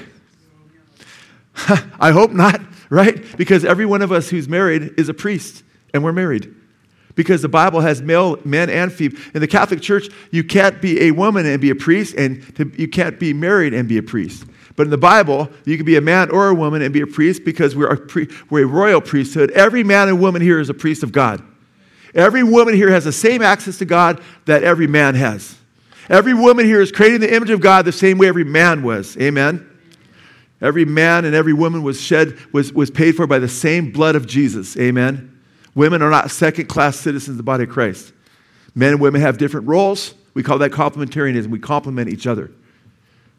[1.99, 2.61] I hope not,
[2.91, 3.37] right?
[3.37, 6.55] Because every one of us who's married is a priest, and we're married
[7.15, 9.21] because the Bible has male, men and female.
[9.35, 12.71] In the Catholic Church, you can't be a woman and be a priest, and to,
[12.77, 14.45] you can't be married and be a priest.
[14.77, 17.07] But in the Bible, you can be a man or a woman and be a
[17.07, 19.53] priest because we're a, pre, we're a royal priesthood.
[19.53, 21.43] Every man and woman here is a priest of God.
[22.15, 25.57] Every woman here has the same access to God that every man has.
[26.09, 28.83] Every woman here is created in the image of God the same way every man
[28.83, 29.17] was.
[29.17, 29.71] Amen.
[30.61, 34.17] Every man and every woman was shed, was, was paid for by the same blood
[34.17, 34.77] of Jesus.
[34.77, 35.34] Amen.
[35.75, 38.13] Women are not second class citizens of the body of Christ.
[38.75, 40.15] Men and women have different roles.
[40.35, 41.49] We call that complementarianism.
[41.49, 42.51] We complement each other.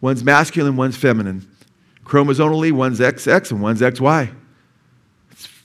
[0.02, 1.50] One's masculine, one's feminine.
[2.06, 4.34] Chromosomally, one's XX and one's XY.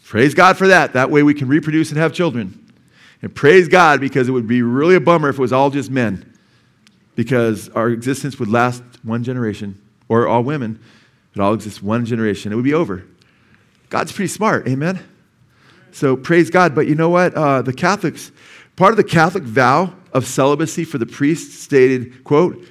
[0.04, 0.94] Praise God for that.
[0.94, 2.72] That way we can reproduce and have children.
[3.22, 5.90] And praise God because it would be really a bummer if it was all just
[5.90, 6.26] men.
[7.14, 10.80] Because our existence would last one generation, or all women,
[11.34, 12.52] it all exists one generation.
[12.52, 13.04] It would be over.
[13.88, 14.66] God's pretty smart.
[14.66, 14.98] Amen.
[15.93, 16.74] So praise God.
[16.74, 17.34] But you know what?
[17.34, 18.32] Uh, the Catholics,
[18.76, 22.64] part of the Catholic vow of celibacy for the priest stated, quote,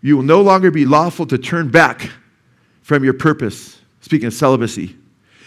[0.00, 2.10] you will no longer be lawful to turn back
[2.82, 3.80] from your purpose.
[4.00, 4.96] Speaking of celibacy,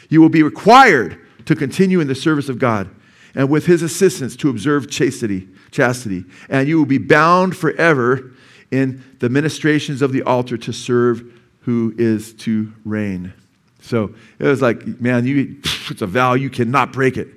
[0.09, 2.89] you will be required to continue in the service of God
[3.33, 6.25] and with his assistance to observe chastity, chastity.
[6.49, 8.33] And you will be bound forever
[8.71, 11.23] in the ministrations of the altar to serve
[11.61, 13.33] who is to reign.
[13.81, 15.57] So it was like, man, you,
[15.89, 17.27] it's a vow, you cannot break it.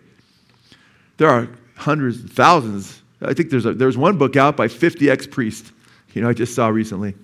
[1.17, 3.03] There are hundreds, thousands.
[3.23, 5.73] I think there's, a, there's one book out by 50 ex priests.
[6.13, 7.15] You know, I just saw recently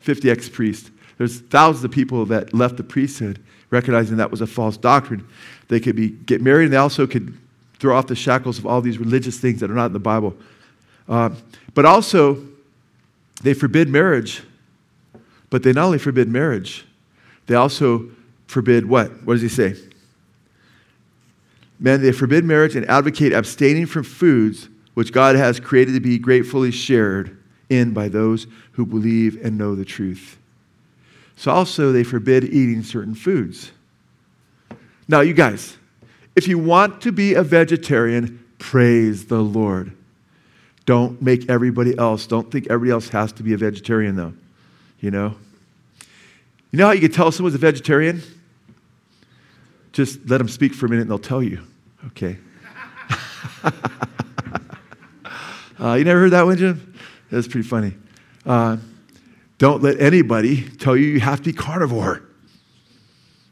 [0.00, 0.90] 50 ex priests.
[1.18, 5.26] There's thousands of people that left the priesthood recognizing that was a false doctrine.
[5.68, 7.36] They could be, get married and they also could
[7.78, 10.34] throw off the shackles of all these religious things that are not in the Bible.
[11.08, 11.30] Uh,
[11.74, 12.46] but also,
[13.42, 14.42] they forbid marriage.
[15.50, 16.86] But they not only forbid marriage,
[17.46, 18.08] they also
[18.50, 19.10] forbid what?
[19.24, 19.76] What does he say?
[21.78, 26.18] Men, they forbid marriage and advocate abstaining from foods which God has created to be
[26.18, 27.38] gratefully shared
[27.70, 30.36] in by those who believe and know the truth.
[31.36, 33.70] So, also, they forbid eating certain foods.
[35.08, 35.78] Now, you guys,
[36.36, 39.92] If you want to be a vegetarian, praise the Lord.
[40.86, 44.32] Don't make everybody else, don't think everybody else has to be a vegetarian, though.
[45.00, 45.36] You know?
[46.70, 48.22] You know how you can tell someone's a vegetarian?
[49.92, 51.60] Just let them speak for a minute and they'll tell you.
[52.08, 52.38] Okay.
[55.80, 56.94] uh, you never heard that one, Jim?
[57.30, 57.94] That's pretty funny.
[58.46, 58.78] Uh,
[59.58, 62.22] don't let anybody tell you you have to be carnivore.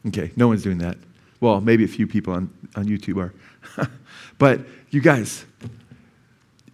[0.07, 0.97] Okay, no one's doing that.
[1.39, 3.89] Well, maybe a few people on, on YouTube are.
[4.37, 5.45] but you guys,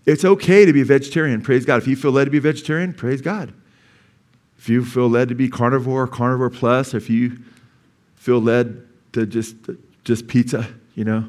[0.06, 1.42] it's okay to be a vegetarian.
[1.42, 1.78] Praise God.
[1.78, 3.54] If you feel led to be a vegetarian, praise God.
[4.58, 7.40] If you feel led to be carnivore, carnivore plus, if you
[8.16, 9.56] feel led to just,
[10.04, 11.28] just pizza, you know,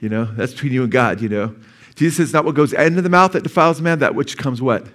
[0.00, 1.54] you know, that's between you and God, you know.
[1.94, 4.86] Jesus says, not what goes into the mouth that defiles man, that which comes what?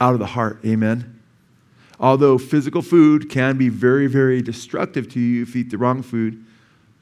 [0.00, 0.58] Out of the heart.
[0.64, 1.20] Amen.
[1.98, 6.02] Although physical food can be very, very destructive to you if you eat the wrong
[6.02, 6.44] food,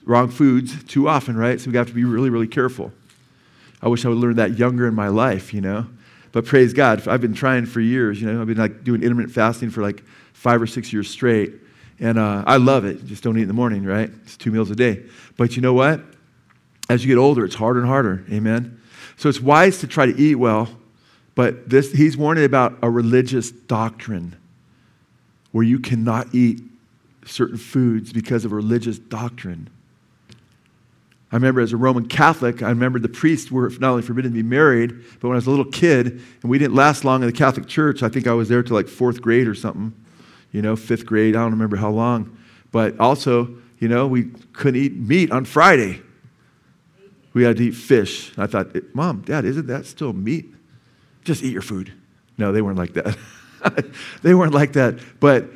[0.04, 1.60] wrong foods too often, right?
[1.60, 2.92] So we have to be really, really careful.
[3.82, 5.86] I wish I would learn that younger in my life, you know.
[6.30, 8.40] But praise God, I've been trying for years, you know.
[8.40, 11.52] I've been like doing intermittent fasting for like five or six years straight.
[12.01, 13.05] And uh, I love it.
[13.07, 14.11] Just don't eat in the morning, right?
[14.24, 15.05] It's two meals a day.
[15.36, 16.03] But you know what?
[16.88, 18.24] As you get older, it's harder and harder.
[18.30, 18.80] Amen.
[19.16, 20.68] So it's wise to try to eat well,
[21.34, 24.36] but this he's warning about a religious doctrine
[25.53, 26.61] where you cannot eat
[27.24, 29.70] certain foods because of religious doctrine.
[31.32, 34.34] I remember as a Roman Catholic, I remember the priests were not only forbidden to
[34.36, 34.90] be married,
[35.20, 36.07] but when I was a little kid,
[36.42, 38.76] and we didn't last long in the Catholic Church, I think I was there till
[38.76, 39.92] like fourth grade or something,
[40.55, 42.38] you know, fifth grade, I don't remember how long.
[42.70, 46.00] But also, you know, we couldn't eat meat on Friday.
[47.32, 48.32] We had to eat fish.
[48.38, 50.55] I thought, Mom, Dad, isn't that still meat?
[51.24, 51.92] Just eat your food.
[52.38, 53.18] No, they weren't like that.
[54.22, 55.00] they weren't like that.
[55.18, 55.46] But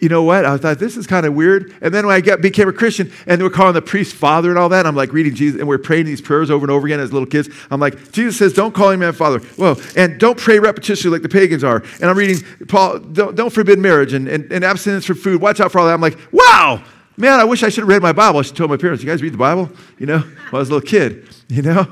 [0.00, 0.46] you know what?
[0.46, 1.74] I thought this is kind of weird.
[1.82, 4.48] And then when I got, became a Christian and they were calling the priest father
[4.48, 6.86] and all that, I'm like reading Jesus and we're praying these prayers over and over
[6.86, 7.50] again as little kids.
[7.70, 9.42] I'm like, Jesus says, don't call him man father.
[9.58, 11.84] Well, and don't pray repetitiously like the pagans are.
[12.00, 15.40] And I'm reading, Paul, don't, don't forbid marriage and, and, and abstinence from food.
[15.40, 15.92] Watch out for all that.
[15.92, 16.82] I'm like, wow,
[17.18, 18.38] man, I wish I should have read my Bible.
[18.38, 19.70] I should have told my parents, you guys read the Bible?
[19.98, 21.86] You know, when I was a little kid, you know?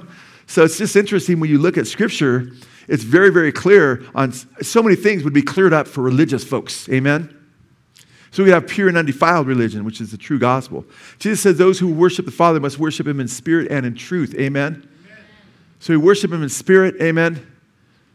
[0.46, 2.52] So it's just interesting when you look at scripture,
[2.88, 6.88] it's very, very clear on so many things would be cleared up for religious folks.
[6.88, 7.37] Amen?
[8.30, 10.84] So we have pure and undefiled religion, which is the true gospel.
[11.18, 14.34] Jesus says those who worship the Father must worship him in spirit and in truth.
[14.34, 14.74] Amen?
[14.74, 14.86] Amen.
[15.80, 16.96] So we worship him in spirit.
[17.00, 17.46] Amen.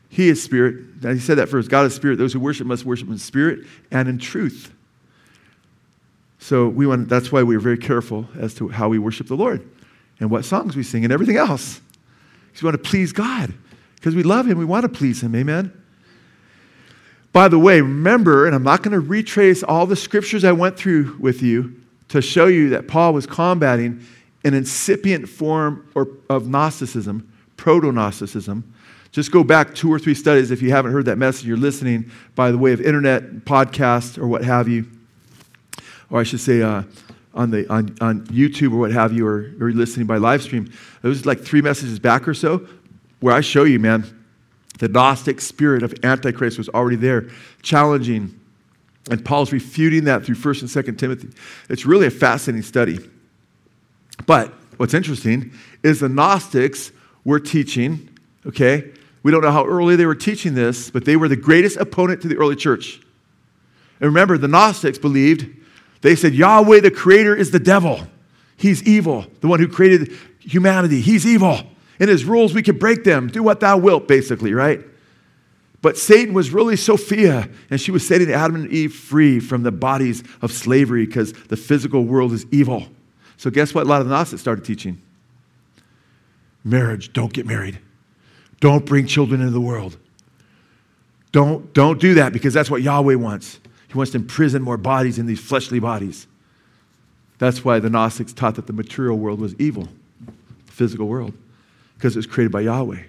[0.09, 1.01] He is spirit.
[1.01, 1.70] Now he said that first.
[1.70, 2.18] God is spirit.
[2.20, 4.72] Those who worship must worship in spirit and in truth.
[6.38, 9.68] So we want, that's why we're very careful as to how we worship the Lord
[10.20, 11.82] and what songs we sing and everything else.
[12.47, 13.53] Because we want to please God.
[13.95, 14.57] Because we love him.
[14.57, 15.34] We want to please him.
[15.36, 15.72] Amen.
[17.34, 20.78] By the way, remember, and I'm not going to retrace all the scriptures I went
[20.78, 24.06] through with you to show you that Paul was combating
[24.44, 27.28] an incipient form or, of Gnosticism,
[27.58, 28.72] proto Gnosticism.
[29.12, 31.48] Just go back two or three studies if you haven't heard that message.
[31.48, 34.86] You're listening by the way of internet, podcast, or what have you.
[36.12, 36.84] Or I should say, uh,
[37.34, 40.72] on, the, on, on YouTube or what have you, or, or listening by live stream.
[41.02, 42.68] It was like three messages back or so
[43.22, 44.06] where I show you, man,
[44.80, 47.30] the Gnostic spirit of Antichrist was already there,
[47.62, 48.40] challenging.
[49.10, 51.30] And Paul's refuting that through 1st and 2nd Timothy.
[51.70, 53.00] It's really a fascinating study.
[54.26, 55.52] But what's interesting
[55.84, 56.92] is the Gnostics
[57.26, 58.10] were teaching,
[58.46, 58.92] okay?
[59.22, 62.22] We don't know how early they were teaching this, but they were the greatest opponent
[62.22, 63.02] to the early church.
[64.00, 65.48] And remember, the Gnostics believed,
[66.02, 68.06] they said, Yahweh the creator is the devil.
[68.58, 69.26] He's evil.
[69.42, 71.60] The one who created humanity, he's evil.
[72.00, 73.28] And his rules, we can break them.
[73.28, 74.82] Do what thou wilt, basically, right?
[75.82, 79.72] But Satan was really Sophia, and she was setting Adam and Eve free from the
[79.72, 82.88] bodies of slavery because the physical world is evil.
[83.36, 83.86] So, guess what?
[83.86, 85.02] A lot of the Gnostics started teaching
[86.64, 87.80] marriage, don't get married.
[88.62, 89.98] Don't bring children into the world.
[91.34, 93.60] Don't, don't do that because that's what Yahweh wants.
[93.89, 96.28] He wants to imprison more bodies in these fleshly bodies.
[97.39, 99.89] That's why the Gnostics taught that the material world was evil,
[100.66, 101.34] the physical world
[102.04, 103.01] because it was created by Yahweh.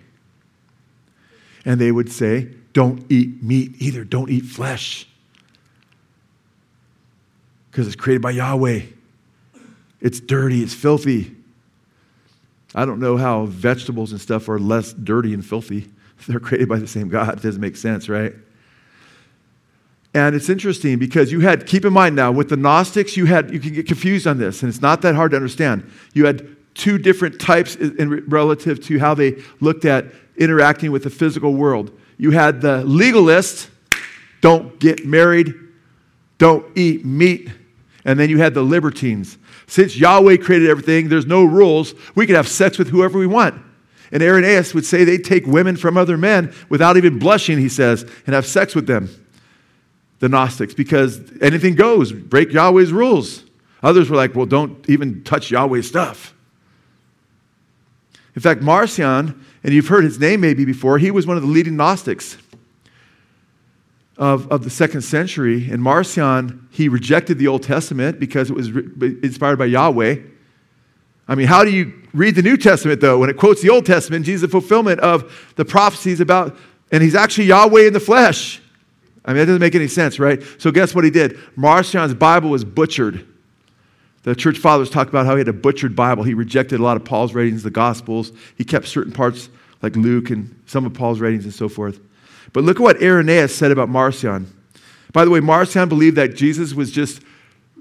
[1.64, 5.08] And they would say, don't eat meat either, don't eat flesh
[7.68, 8.82] because it's created by Yahweh.
[10.00, 11.34] It's dirty, it's filthy.
[12.72, 15.90] I don't know how vegetables and stuff are less dirty and filthy.
[16.28, 17.38] They're created by the same God.
[17.38, 18.32] It doesn't make sense, right?
[20.14, 23.52] And it's interesting because you had, keep in mind now, with the Gnostics, you had,
[23.52, 25.90] you can get confused on this, and it's not that hard to understand.
[26.12, 30.06] You had two different types in relative to how they looked at
[30.36, 31.96] interacting with the physical world.
[32.18, 33.70] You had the legalist,
[34.40, 35.54] don't get married,
[36.38, 37.48] don't eat meat.
[38.04, 39.38] And then you had the libertines.
[39.66, 41.94] Since Yahweh created everything, there's no rules.
[42.14, 43.62] We could have sex with whoever we want.
[44.12, 48.02] And Irenaeus would say they'd take women from other men without even blushing, he says,
[48.26, 49.08] and have sex with them,
[50.18, 53.44] the Gnostics, because anything goes, break Yahweh's rules.
[53.82, 56.34] Others were like, well, don't even touch Yahweh's stuff.
[58.34, 61.48] In fact, Marcion, and you've heard his name maybe before, he was one of the
[61.48, 62.36] leading Gnostics
[64.16, 65.70] of, of the second century.
[65.70, 70.16] And Marcion, he rejected the Old Testament because it was inspired by Yahweh.
[71.26, 73.86] I mean, how do you read the New Testament, though, when it quotes the Old
[73.86, 76.56] Testament, Jesus' fulfillment of the prophecies about,
[76.92, 78.60] and he's actually Yahweh in the flesh?
[79.24, 80.42] I mean, that doesn't make any sense, right?
[80.58, 81.38] So, guess what he did?
[81.56, 83.26] Marcion's Bible was butchered.
[84.24, 86.24] The church fathers talk about how he had a butchered Bible.
[86.24, 88.32] He rejected a lot of Paul's writings, the Gospels.
[88.56, 89.50] He kept certain parts
[89.82, 92.00] like Luke and some of Paul's writings and so forth.
[92.54, 94.50] But look at what Irenaeus said about Marcion.
[95.12, 97.20] By the way, Marcion believed that Jesus was just,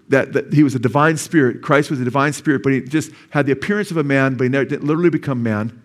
[0.10, 1.62] that, that he was a divine spirit.
[1.62, 4.44] Christ was a divine spirit, but he just had the appearance of a man, but
[4.44, 5.82] he never didn't literally become man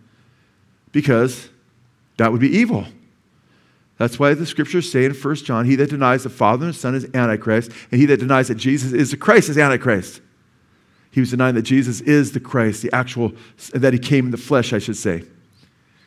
[0.91, 1.51] because
[2.17, 2.85] that would be evil.
[3.97, 6.79] That's why the scriptures say in 1 John, he that denies the Father and the
[6.79, 10.21] Son is Antichrist, and he that denies that Jesus is the Christ is Antichrist.
[11.19, 13.33] He was denying that Jesus is the Christ, the actual,
[13.75, 15.25] that he came in the flesh, I should say.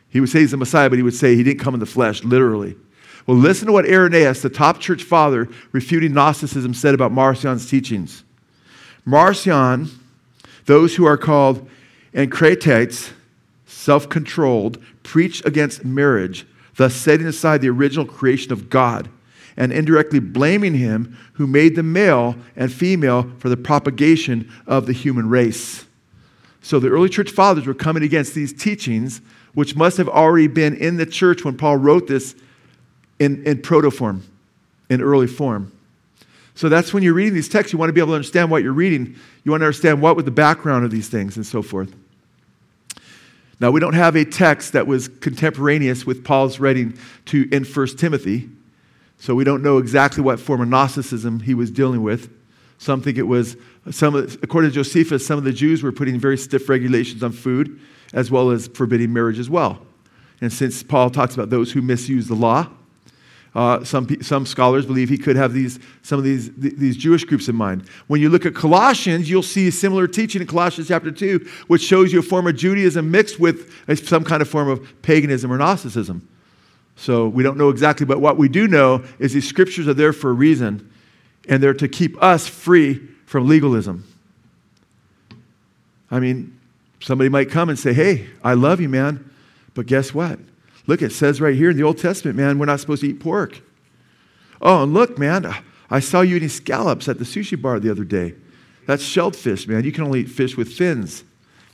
[0.08, 1.86] He would say he's the Messiah, but he would say he didn't come in the
[1.86, 2.78] flesh, literally.
[3.28, 8.24] Well, listen to what Irenaeus, the top church father, refuting Gnosticism, said about Marcion's teachings.
[9.04, 9.90] Marcion,
[10.66, 11.70] those who are called
[12.14, 13.12] Encratites,
[13.66, 16.48] self controlled, preach against marriage,
[16.78, 19.10] thus setting aside the original creation of God
[19.58, 24.94] and indirectly blaming him who made the male and female for the propagation of the
[24.94, 25.86] human race.
[26.62, 29.22] So the early church fathers were coming against these teachings
[29.54, 32.36] which must have already been in the church when Paul wrote this
[33.20, 34.22] in, in protoform,
[34.90, 35.72] in early form.
[36.56, 38.64] So that's when you're reading these texts, you want to be able to understand what
[38.64, 39.16] you're reading.
[39.44, 41.94] You want to understand what was the background of these things and so forth.
[43.60, 47.88] Now, we don't have a text that was contemporaneous with Paul's writing to in 1
[47.98, 48.50] Timothy,
[49.22, 52.34] so we don't know exactly what form of Gnosticism he was dealing with.
[52.80, 53.56] Some think it was,
[53.92, 57.80] some, according to Josephus, some of the Jews were putting very stiff regulations on food
[58.14, 59.86] as well as forbidding marriage as well.
[60.42, 62.68] And since Paul talks about those who misuse the law,
[63.54, 67.48] uh, some, some scholars believe he could have these, some of these, these Jewish groups
[67.48, 67.88] in mind.
[68.08, 71.84] When you look at Colossians, you'll see a similar teaching in Colossians chapter 2, which
[71.84, 73.72] shows you a form of Judaism mixed with
[74.04, 76.28] some kind of form of paganism or Gnosticism.
[76.96, 80.14] So we don't know exactly, but what we do know is these scriptures are there
[80.14, 80.92] for a reason,
[81.48, 84.06] and they're to keep us free from legalism.
[86.12, 86.60] I mean,
[87.02, 89.30] Somebody might come and say, Hey, I love you, man.
[89.74, 90.40] But guess what?
[90.88, 93.20] Look, it says right here in the Old Testament, man, we're not supposed to eat
[93.20, 93.62] pork.
[94.62, 95.54] Oh, and look, man,
[95.90, 98.36] I saw you eating scallops at the sushi bar the other day.
[98.86, 99.84] That's shellfish, man.
[99.84, 101.24] You can only eat fish with fins,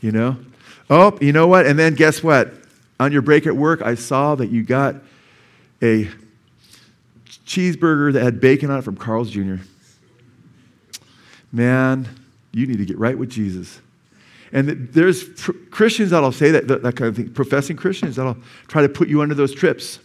[0.01, 0.38] you know?
[0.89, 1.65] Oh, you know what?
[1.65, 2.53] And then guess what?
[2.99, 4.95] On your break at work, I saw that you got
[5.81, 6.09] a
[7.45, 9.55] cheeseburger that had bacon on it from Carl's Jr.
[11.51, 12.07] Man,
[12.51, 13.79] you need to get right with Jesus.
[14.51, 15.25] And there's
[15.71, 18.37] Christians that'll say that, that kind of thing, professing Christians that'll
[18.67, 19.99] try to put you under those trips.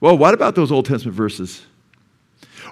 [0.00, 1.62] Well, what about those Old Testament verses?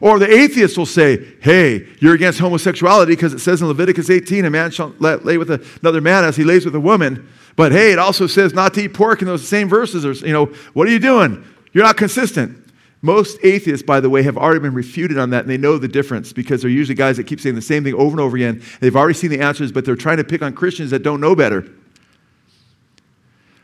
[0.01, 4.47] Or the atheists will say, hey, you're against homosexuality because it says in Leviticus 18,
[4.47, 7.29] a man shall lay with another man as he lays with a woman.
[7.55, 10.07] But hey, it also says not to eat pork in those same verses.
[10.07, 11.45] Or, you know, what are you doing?
[11.73, 12.73] You're not consistent.
[13.03, 15.89] Most atheists, by the way, have already been refuted on that, and they know the
[15.89, 18.63] difference because they're usually guys that keep saying the same thing over and over again.
[18.81, 21.35] They've already seen the answers, but they're trying to pick on Christians that don't know
[21.35, 21.67] better.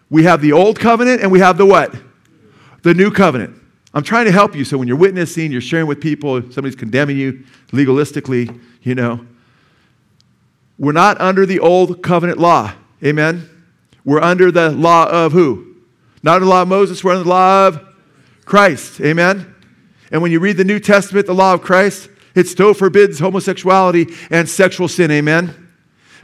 [0.09, 1.95] We have the old covenant and we have the what?
[2.82, 3.61] The new covenant.
[3.97, 7.16] I'm trying to help you so when you're witnessing, you're sharing with people, somebody's condemning
[7.16, 9.26] you legalistically, you know.
[10.78, 12.74] We're not under the old covenant law.
[13.03, 13.49] Amen?
[14.05, 15.76] We're under the law of who?
[16.22, 17.80] Not under the law of Moses, we're under the law of
[18.44, 19.01] Christ.
[19.01, 19.55] Amen?
[20.12, 24.09] And when you read the New Testament, the law of Christ, it still forbids homosexuality
[24.28, 25.11] and sexual sin.
[25.11, 25.70] Amen?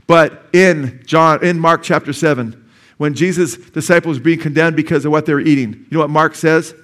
[0.07, 2.69] But in John, in Mark chapter 7,
[2.99, 6.11] when Jesus' disciples were being condemned because of what they were eating, you know what
[6.11, 6.75] Mark says?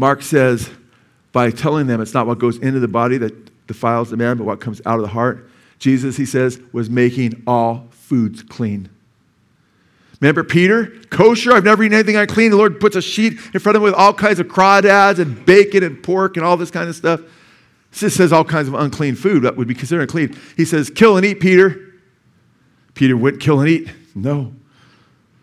[0.00, 0.70] Mark says,
[1.30, 4.44] by telling them it's not what goes into the body that defiles the man, but
[4.44, 8.88] what comes out of the heart, Jesus, he says, was making all foods clean.
[10.22, 10.86] Remember Peter?
[11.10, 12.50] Kosher, I've never eaten anything unclean.
[12.50, 15.44] The Lord puts a sheet in front of him with all kinds of crawdads and
[15.44, 17.20] bacon and pork and all this kind of stuff.
[18.00, 20.34] This says all kinds of unclean food that would be considered unclean.
[20.56, 21.92] He says, Kill and eat, Peter.
[22.94, 23.90] Peter went, Kill and eat.
[24.14, 24.54] No.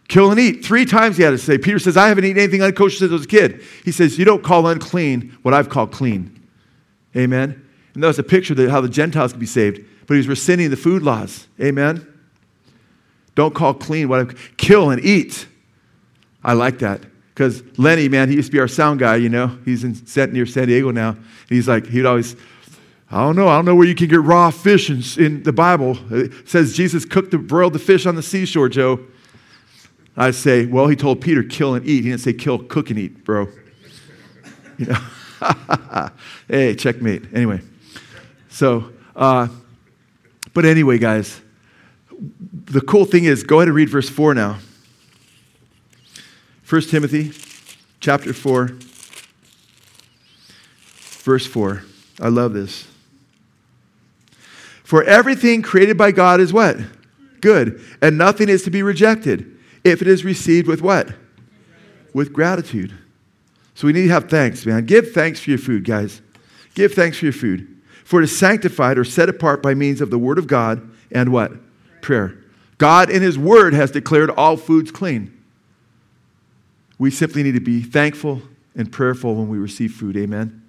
[0.07, 0.63] Kill and eat.
[0.63, 1.57] Three times he had to say.
[1.57, 3.61] Peter says, I haven't eaten anything unkosher since I was a kid.
[3.83, 6.41] He says, You don't call unclean what I've called clean.
[7.15, 7.63] Amen.
[7.93, 9.83] And that was a picture of how the Gentiles could be saved.
[10.05, 11.47] But he was rescinding the food laws.
[11.59, 12.07] Amen.
[13.35, 15.47] Don't call clean what I kill and eat.
[16.43, 17.01] I like that.
[17.33, 19.57] Because Lenny, man, he used to be our sound guy, you know.
[19.65, 19.95] He's in,
[20.33, 21.09] near San Diego now.
[21.09, 22.35] And he's like, he'd always,
[23.11, 23.47] I don't know.
[23.47, 25.97] I don't know where you can get raw fish in, in the Bible.
[26.09, 29.05] It says Jesus cooked the, broiled the fish on the seashore, Joe.
[30.17, 32.03] I say, well, he told Peter, kill and eat.
[32.03, 33.47] He didn't say kill, cook, and eat, bro.
[34.79, 34.99] You know?
[36.47, 37.33] hey, checkmate.
[37.33, 37.61] Anyway,
[38.47, 39.47] so, uh,
[40.53, 41.41] but anyway, guys,
[42.65, 44.59] the cool thing is, go ahead and read verse 4 now.
[46.69, 47.31] 1 Timothy
[47.99, 48.67] chapter 4,
[51.23, 51.83] verse 4.
[52.19, 52.87] I love this.
[54.83, 56.77] For everything created by God is what?
[57.41, 57.81] Good.
[57.99, 59.56] And nothing is to be rejected
[59.91, 61.13] if it is received with what?
[62.13, 62.93] With gratitude.
[63.75, 64.85] So we need to have thanks, man.
[64.85, 66.21] Give thanks for your food, guys.
[66.73, 67.75] Give thanks for your food.
[68.03, 71.31] For it is sanctified or set apart by means of the word of God and
[71.31, 71.51] what?
[72.01, 72.37] Prayer.
[72.77, 75.33] God in his word has declared all foods clean.
[76.99, 78.41] We simply need to be thankful
[78.75, 80.15] and prayerful when we receive food.
[80.17, 80.63] Amen.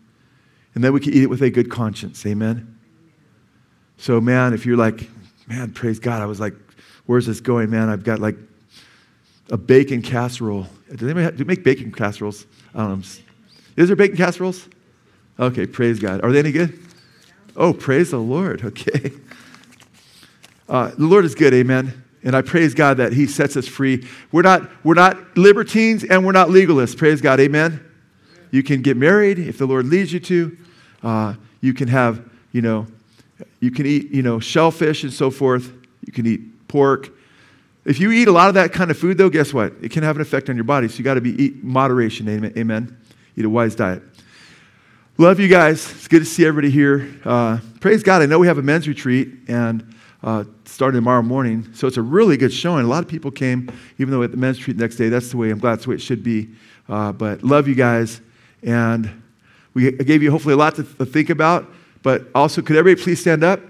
[0.75, 2.25] And then we can eat it with a good conscience.
[2.27, 2.79] Amen.
[3.97, 5.09] So, man, if you're like,
[5.47, 6.55] man, praise God, I was like,
[7.07, 7.89] where's this going, man?
[7.89, 8.37] I've got like
[9.51, 10.67] a bacon casserole.
[10.95, 12.47] Do they make, bacon casseroles?
[12.75, 13.05] Don't.
[13.77, 14.69] Is there bacon casseroles?
[15.39, 16.23] Okay, praise God.
[16.25, 16.79] Are they any good?
[17.57, 18.63] Oh, praise the Lord.
[18.65, 19.13] Okay.
[20.69, 22.05] Uh, the Lord is good, amen.
[22.23, 24.07] And I praise God that He sets us free.
[24.33, 26.95] We're not, we're not libertines and we're not legalists.
[26.95, 27.83] Praise God, amen.
[28.51, 30.59] You can get married if the Lord leads you to.
[31.03, 32.87] Uh, you can have, you know,
[33.61, 35.73] you can eat, you know, shellfish and so forth.
[36.05, 37.11] You can eat pork.
[37.89, 39.73] If you eat a lot of that kind of food, though, guess what?
[39.81, 40.89] It can have an effect on your body.
[40.89, 42.29] So you got to be eat moderation.
[42.29, 42.95] Amen.
[43.35, 44.03] Eat a wise diet.
[45.17, 45.91] Love you guys.
[45.93, 47.11] It's good to see everybody here.
[47.25, 48.21] Uh, praise God.
[48.21, 51.67] I know we have a men's retreat and uh, starting tomorrow morning.
[51.73, 52.85] So it's a really good showing.
[52.85, 55.09] A lot of people came, even though at the men's retreat the next day.
[55.09, 55.49] That's the way.
[55.49, 56.51] I'm glad that's the way it should be.
[56.91, 58.21] Uh, but love you guys.
[58.63, 59.23] And
[59.73, 61.67] we gave you hopefully a lot to think about.
[62.03, 63.61] But also, could everybody please stand up?